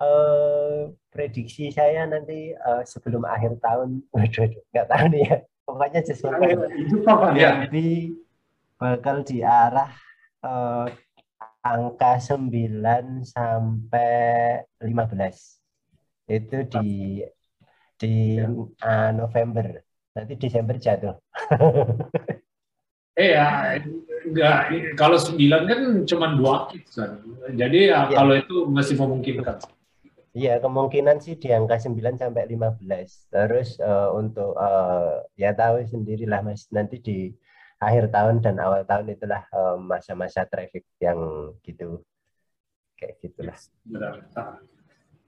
[0.00, 5.36] uh, prediksi saya nanti uh, sebelum akhir tahun, waduh, nggak tahu nih ya.
[5.68, 7.36] Pokoknya just for fun.
[7.36, 7.68] Ya.
[8.80, 9.92] Bakal di arah
[10.40, 10.88] uh,
[11.60, 15.57] angka 9 sampai 15
[16.28, 16.88] itu di
[17.98, 19.80] di uh, November
[20.14, 21.16] nanti Desember jatuh
[23.18, 23.82] Iya, eh,
[24.30, 24.58] enggak
[24.94, 27.18] kalau sembilan kan cuma dua kan.
[27.50, 28.22] Jadi ya, ya.
[28.22, 29.58] kalau itu masih memungkinkan.
[30.38, 32.78] Iya, kemungkinan sih di angka 9 sampai 15.
[33.34, 37.34] Terus uh, untuk uh, ya tahu sendirilah Mas, nanti di
[37.82, 39.42] akhir tahun dan awal tahun itulah
[39.82, 41.18] masa-masa uh, traffic yang
[41.66, 42.06] gitu.
[42.94, 43.58] Kayak gitulah.
[43.58, 44.14] Yes, benar.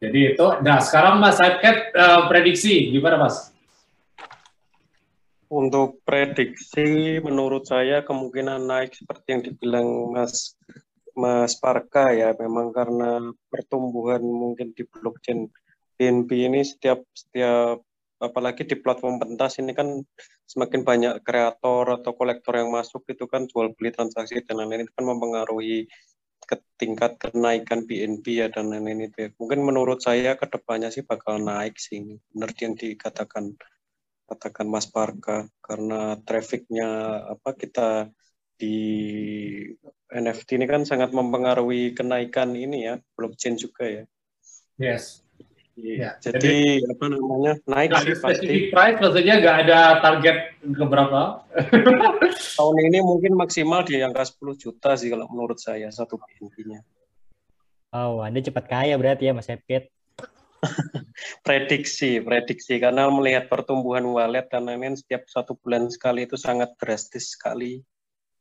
[0.00, 3.52] Jadi itu, nah sekarang Mas Saidket uh, prediksi gimana Mas?
[5.52, 10.56] Untuk prediksi menurut saya kemungkinan naik seperti yang dibilang Mas
[11.12, 13.20] Mas Parka ya memang karena
[13.52, 15.52] pertumbuhan mungkin di blockchain
[16.00, 17.84] BNB ini setiap setiap
[18.20, 20.00] apalagi di platform pentas ini kan
[20.48, 24.92] semakin banyak kreator atau kolektor yang masuk itu kan jual beli transaksi dan lain-lain itu
[24.96, 25.88] kan mempengaruhi
[26.50, 29.28] ke tingkat kenaikan BNB ya dan lain-lain itu ya.
[29.38, 32.18] Mungkin menurut saya ke depannya sih bakal naik sih ini.
[32.34, 33.54] Benar yang dikatakan
[34.26, 38.10] katakan Mas Parka karena trafficnya apa kita
[38.58, 38.76] di
[40.10, 44.04] NFT ini kan sangat mempengaruhi kenaikan ini ya blockchain juga ya.
[44.74, 45.22] Yes.
[45.78, 48.68] Ya, jadi, jadi apa namanya naik sih pasti.
[48.68, 51.46] Price maksudnya nggak ada target ke berapa?
[52.58, 56.84] Tahun ini mungkin maksimal di angka 10 juta sih kalau menurut saya satu BNB-nya.
[57.96, 59.88] Oh, Anda cepat kaya berarti ya Mas Epit.
[61.46, 67.32] prediksi, prediksi karena melihat pertumbuhan wallet dan lain-lain setiap satu bulan sekali itu sangat drastis
[67.32, 67.80] sekali.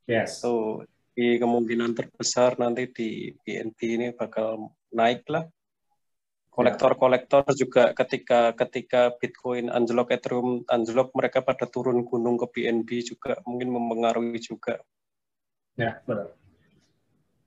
[0.10, 0.44] Yes.
[0.44, 0.84] So,
[1.16, 5.48] di kemungkinan terbesar nanti di BNB ini bakal naik lah
[6.60, 13.40] kolektor-kolektor juga ketika ketika Bitcoin anjlok Ethereum anjlok mereka pada turun gunung ke BNB juga
[13.48, 14.84] mungkin mempengaruhi juga.
[15.80, 16.36] Ya benar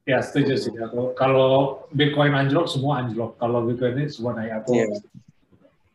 [0.03, 0.73] ya setuju sih.
[0.75, 1.53] Kalau, kalau
[1.93, 3.39] Bitcoin anjlok semua anjlok.
[3.39, 4.65] Kalau Bitcoin ini semua naik.
[4.65, 4.89] Aku yeah.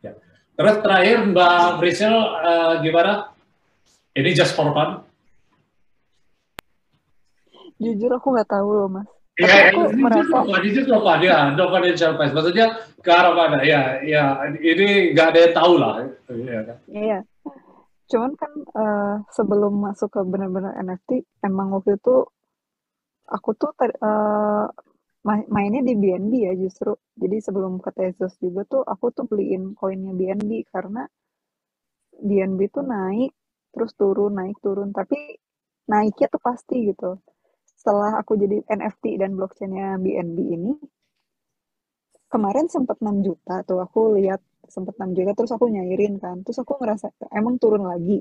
[0.00, 0.12] ya.
[0.56, 3.34] terus terakhir Mbak Brisel uh, gimana?
[4.14, 5.02] Ini just for fun.
[7.78, 12.34] Jujur aku nggak tahu loh mas Ya, aku ini merasa itu no financial price.
[12.34, 12.66] Maksudnya
[12.98, 13.62] ke arah mana?
[13.62, 15.94] Ya, ya ini nggak ada yang tahu lah.
[16.26, 16.58] Iya.
[16.66, 16.76] Kan?
[16.90, 17.18] Iya.
[18.10, 22.26] Cuman kan uh, sebelum masuk ke benar-benar NFT, emang waktu itu
[23.30, 24.66] aku tuh uh,
[25.22, 26.98] mainnya di BNB ya justru.
[27.14, 31.06] Jadi sebelum ke Tezos juga tuh aku tuh beliin koinnya BNB karena
[32.18, 33.30] BNB tuh naik
[33.70, 35.38] terus turun naik turun tapi
[35.86, 37.20] naiknya tuh pasti gitu
[37.78, 40.72] setelah aku jadi NFT dan blockchainnya BNB ini
[42.26, 46.58] kemarin sempat 6 juta tuh aku lihat sempat 6 juta terus aku nyairin kan terus
[46.58, 48.20] aku ngerasa emang turun lagi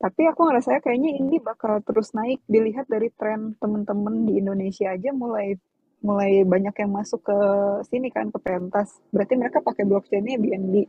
[0.00, 5.12] Tapi aku ngerasa kayaknya ini bakal terus naik dilihat dari tren temen-temen di Indonesia aja
[5.12, 5.60] mulai
[6.00, 7.38] mulai banyak yang masuk ke
[7.84, 8.96] sini kan ke pentas.
[9.12, 10.88] Berarti mereka pakai blockchainnya BNB.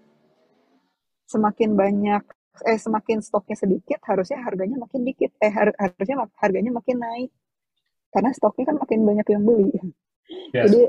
[1.27, 2.23] Semakin banyak
[2.67, 5.31] eh semakin stoknya sedikit harusnya harganya makin dikit.
[5.39, 7.31] Eh har harusnya harganya makin naik.
[8.11, 9.71] Karena stoknya kan makin banyak yang beli.
[10.55, 10.71] Yes.
[10.71, 10.81] jadi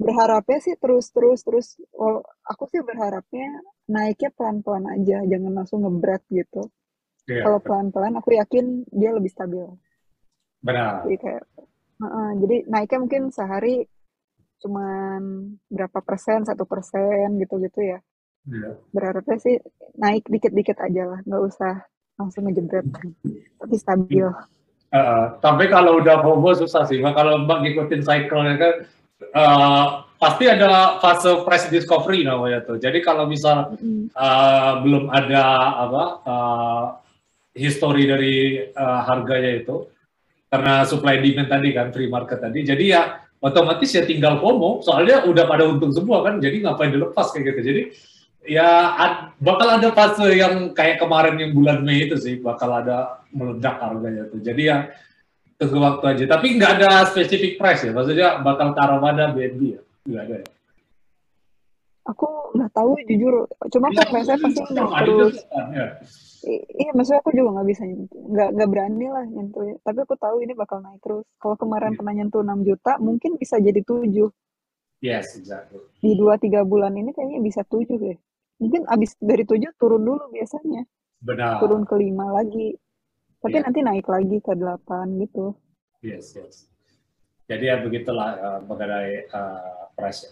[0.00, 3.46] berharapnya sih terus terus terus oh, aku sih berharapnya
[3.86, 6.66] naiknya pelan pelan aja jangan langsung ngebreak gitu.
[7.28, 7.46] Yeah.
[7.46, 9.62] kalau pelan pelan aku yakin dia lebih stabil.
[10.64, 11.06] Benar.
[11.06, 11.44] Jadi kayak
[12.00, 13.86] uh, uh, jadi naiknya mungkin sehari
[14.60, 15.20] cuman
[15.72, 17.98] berapa persen satu persen gitu gitu ya
[18.48, 18.74] yeah.
[18.94, 19.56] berharapnya sih
[19.98, 21.74] naik dikit-dikit aja lah nggak usah
[22.20, 22.84] langsung ngejebret.
[23.56, 24.28] Tapi stabil.
[24.90, 28.74] Uh, tapi kalau udah FOMO susah sih kalau mbak ngikutin cycle kan
[29.32, 29.86] uh,
[30.18, 32.76] pasti ada fase price discovery namanya tuh.
[32.76, 33.72] Jadi kalau misal
[34.12, 35.44] uh, belum ada
[35.88, 36.84] apa uh,
[37.54, 38.36] history dari
[38.74, 39.86] uh, harganya itu
[40.50, 43.02] karena supply demand tadi kan free market tadi jadi ya
[43.40, 44.84] otomatis ya tinggal FOMO.
[44.84, 47.60] Soalnya udah pada untung semua kan jadi ngapain dilepas kayak gitu.
[47.62, 47.82] Jadi
[48.44, 53.20] ya ad, bakal ada fase yang kayak kemarin yang bulan Mei itu sih bakal ada
[53.32, 54.40] meledak harganya tuh.
[54.40, 54.88] Jadi ya
[55.60, 56.24] tunggu waktu aja.
[56.36, 57.92] Tapi nggak ada spesifik price ya.
[57.92, 59.80] Maksudnya bakal taruh mana BNB ya?
[60.08, 60.48] Nggak ada ya.
[62.08, 62.26] Aku
[62.56, 63.34] nggak tahu jujur.
[63.68, 65.36] Cuma ya, saya pasti nggak terus.
[65.52, 65.86] Ya.
[66.80, 69.60] Iya, maksudnya aku juga nggak bisa nyentuh, nggak nggak berani lah nyentuh.
[69.60, 69.76] Ya.
[69.84, 71.28] Tapi aku tahu ini bakal naik terus.
[71.36, 71.98] Kalau kemarin yeah.
[72.00, 74.08] pernah nyentuh 6 juta, mungkin bisa jadi 7.
[75.04, 75.84] Yes, exactly.
[76.00, 78.16] Di dua tiga bulan ini kayaknya bisa tujuh deh
[78.60, 80.84] mungkin abis dari tujuh turun dulu biasanya.
[81.24, 81.58] Benar.
[81.64, 82.76] Turun ke lima lagi.
[83.40, 83.64] Tapi yeah.
[83.64, 85.56] nanti naik lagi ke delapan gitu.
[86.04, 86.68] Yes yes.
[87.48, 90.30] Jadi ya begitulah uh, mengenai uh, price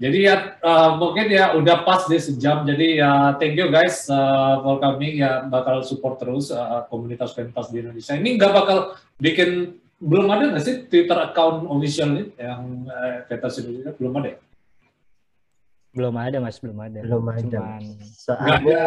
[0.00, 0.34] jadi ya
[0.64, 2.64] uh, mungkin ya udah pas di sejam.
[2.64, 5.20] Jadi ya thank you guys uh, for coming.
[5.20, 8.16] Ya bakal support terus uh, komunitas pentas di Indonesia.
[8.16, 13.60] Ini nggak bakal bikin belum ada nggak sih Twitter account official nih yang uh, pentas
[13.60, 13.92] Indonesia?
[14.00, 14.38] Belum ada ya?
[15.90, 17.00] Belum ada mas, belum ada.
[17.02, 17.42] Belum ada.
[17.42, 17.82] Cuman...
[18.14, 18.82] Soalnya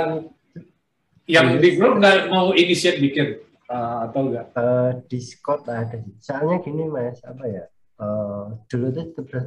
[1.28, 4.48] yang di grup nggak mau inisiat bikin uh, atau enggak?
[4.56, 6.00] Uh, Discord ada.
[6.24, 7.64] Soalnya gini mas, apa ya?
[8.00, 9.06] Uh, dulu tuh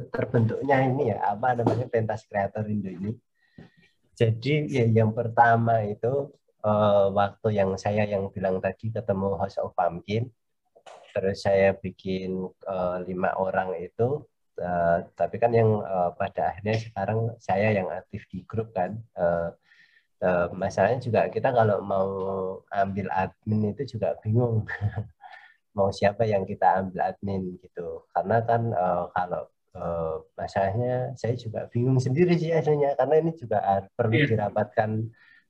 [0.09, 3.11] terbentuknya ini ya apa namanya pentas kreator Indo ini.
[4.17, 6.33] Jadi ya, yang pertama itu
[6.65, 10.31] uh, waktu yang saya yang bilang tadi ketemu House of Pumpkin,
[11.13, 14.25] terus saya bikin uh, lima orang itu
[14.57, 18.97] Uh, tapi kan yang uh, pada akhirnya sekarang saya yang aktif di grup kan.
[19.13, 19.53] Uh,
[20.25, 22.09] uh, masalahnya juga kita kalau mau
[22.73, 24.65] ambil admin itu juga bingung.
[25.77, 28.01] mau siapa yang kita ambil admin gitu.
[28.09, 29.45] Karena kan uh, kalau
[29.77, 34.29] uh, masalahnya saya juga bingung sendiri sih aslinya karena ini juga perlu yeah.
[34.33, 34.89] dirapatkan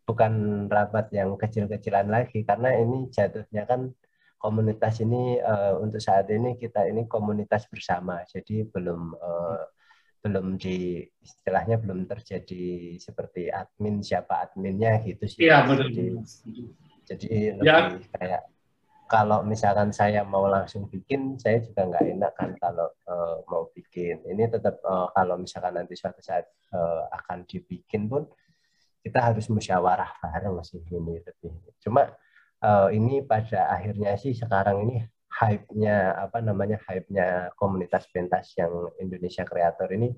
[0.07, 0.33] bukan
[0.71, 3.91] rapat yang kecil-kecilan lagi karena ini jatuhnya kan
[4.37, 8.21] komunitas ini uh, untuk saat ini kita ini komunitas bersama.
[8.29, 9.61] Jadi belum uh,
[10.21, 15.45] belum di istilahnya belum terjadi seperti admin siapa adminnya gitu sih.
[15.45, 16.05] Iya benar jadi,
[17.05, 17.29] jadi
[17.61, 17.75] ya.
[17.93, 18.43] lebih kayak
[19.07, 24.19] kalau misalkan saya mau langsung bikin saya juga nggak enak kan kalau uh, mau bikin.
[24.27, 26.43] Ini tetap uh, kalau misalkan nanti suatu saat
[26.75, 28.27] uh, akan dibikin pun
[28.99, 31.55] kita harus musyawarah bareng sih ini lebih.
[31.79, 32.11] Cuma
[32.63, 34.95] uh, ini pada akhirnya sih sekarang ini
[35.27, 40.15] hype-nya apa namanya hype-nya komunitas pentas yang Indonesia kreator ini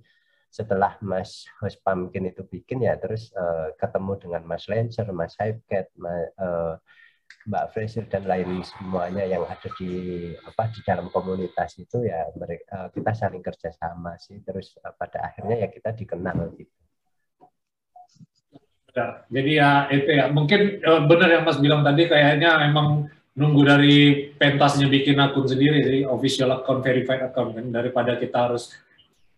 [0.50, 5.94] setelah Mas Host Pumpkin itu bikin ya terus uh, ketemu dengan Mas Lancer, Mas Hypecat,
[6.02, 6.74] uh,
[7.46, 12.66] Mbak Fraser dan lain semuanya yang ada di apa di dalam komunitas itu ya mereka
[12.74, 16.79] uh, kita saling kerjasama sih terus uh, pada akhirnya ya kita dikenal gitu.
[19.30, 20.26] Jadi ya itu ya.
[20.30, 23.98] Mungkin uh, benar yang Mas bilang tadi kayaknya memang nunggu dari
[24.36, 28.76] pentasnya bikin akun sendiri sih official account verified account kan daripada kita harus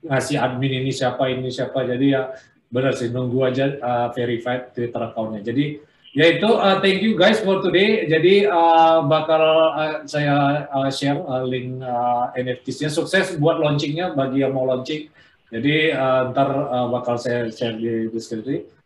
[0.02, 1.86] ngasih admin ini siapa ini siapa.
[1.86, 2.34] Jadi ya
[2.72, 5.44] benar sih nunggu aja uh, verified Twitter accountnya.
[5.44, 5.84] Jadi
[6.16, 8.08] ya itu uh, thank you guys for today.
[8.10, 9.44] Jadi uh, bakal
[9.76, 15.12] uh, saya uh, share uh, link uh, NFT-nya sukses buat launchingnya bagi yang mau launching.
[15.52, 18.81] Jadi uh, ntar uh, bakal saya share di deskripsi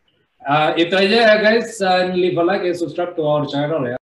[0.46, 3.98] Uh, if ya guys, and leave a like and subscribe to our channel ya.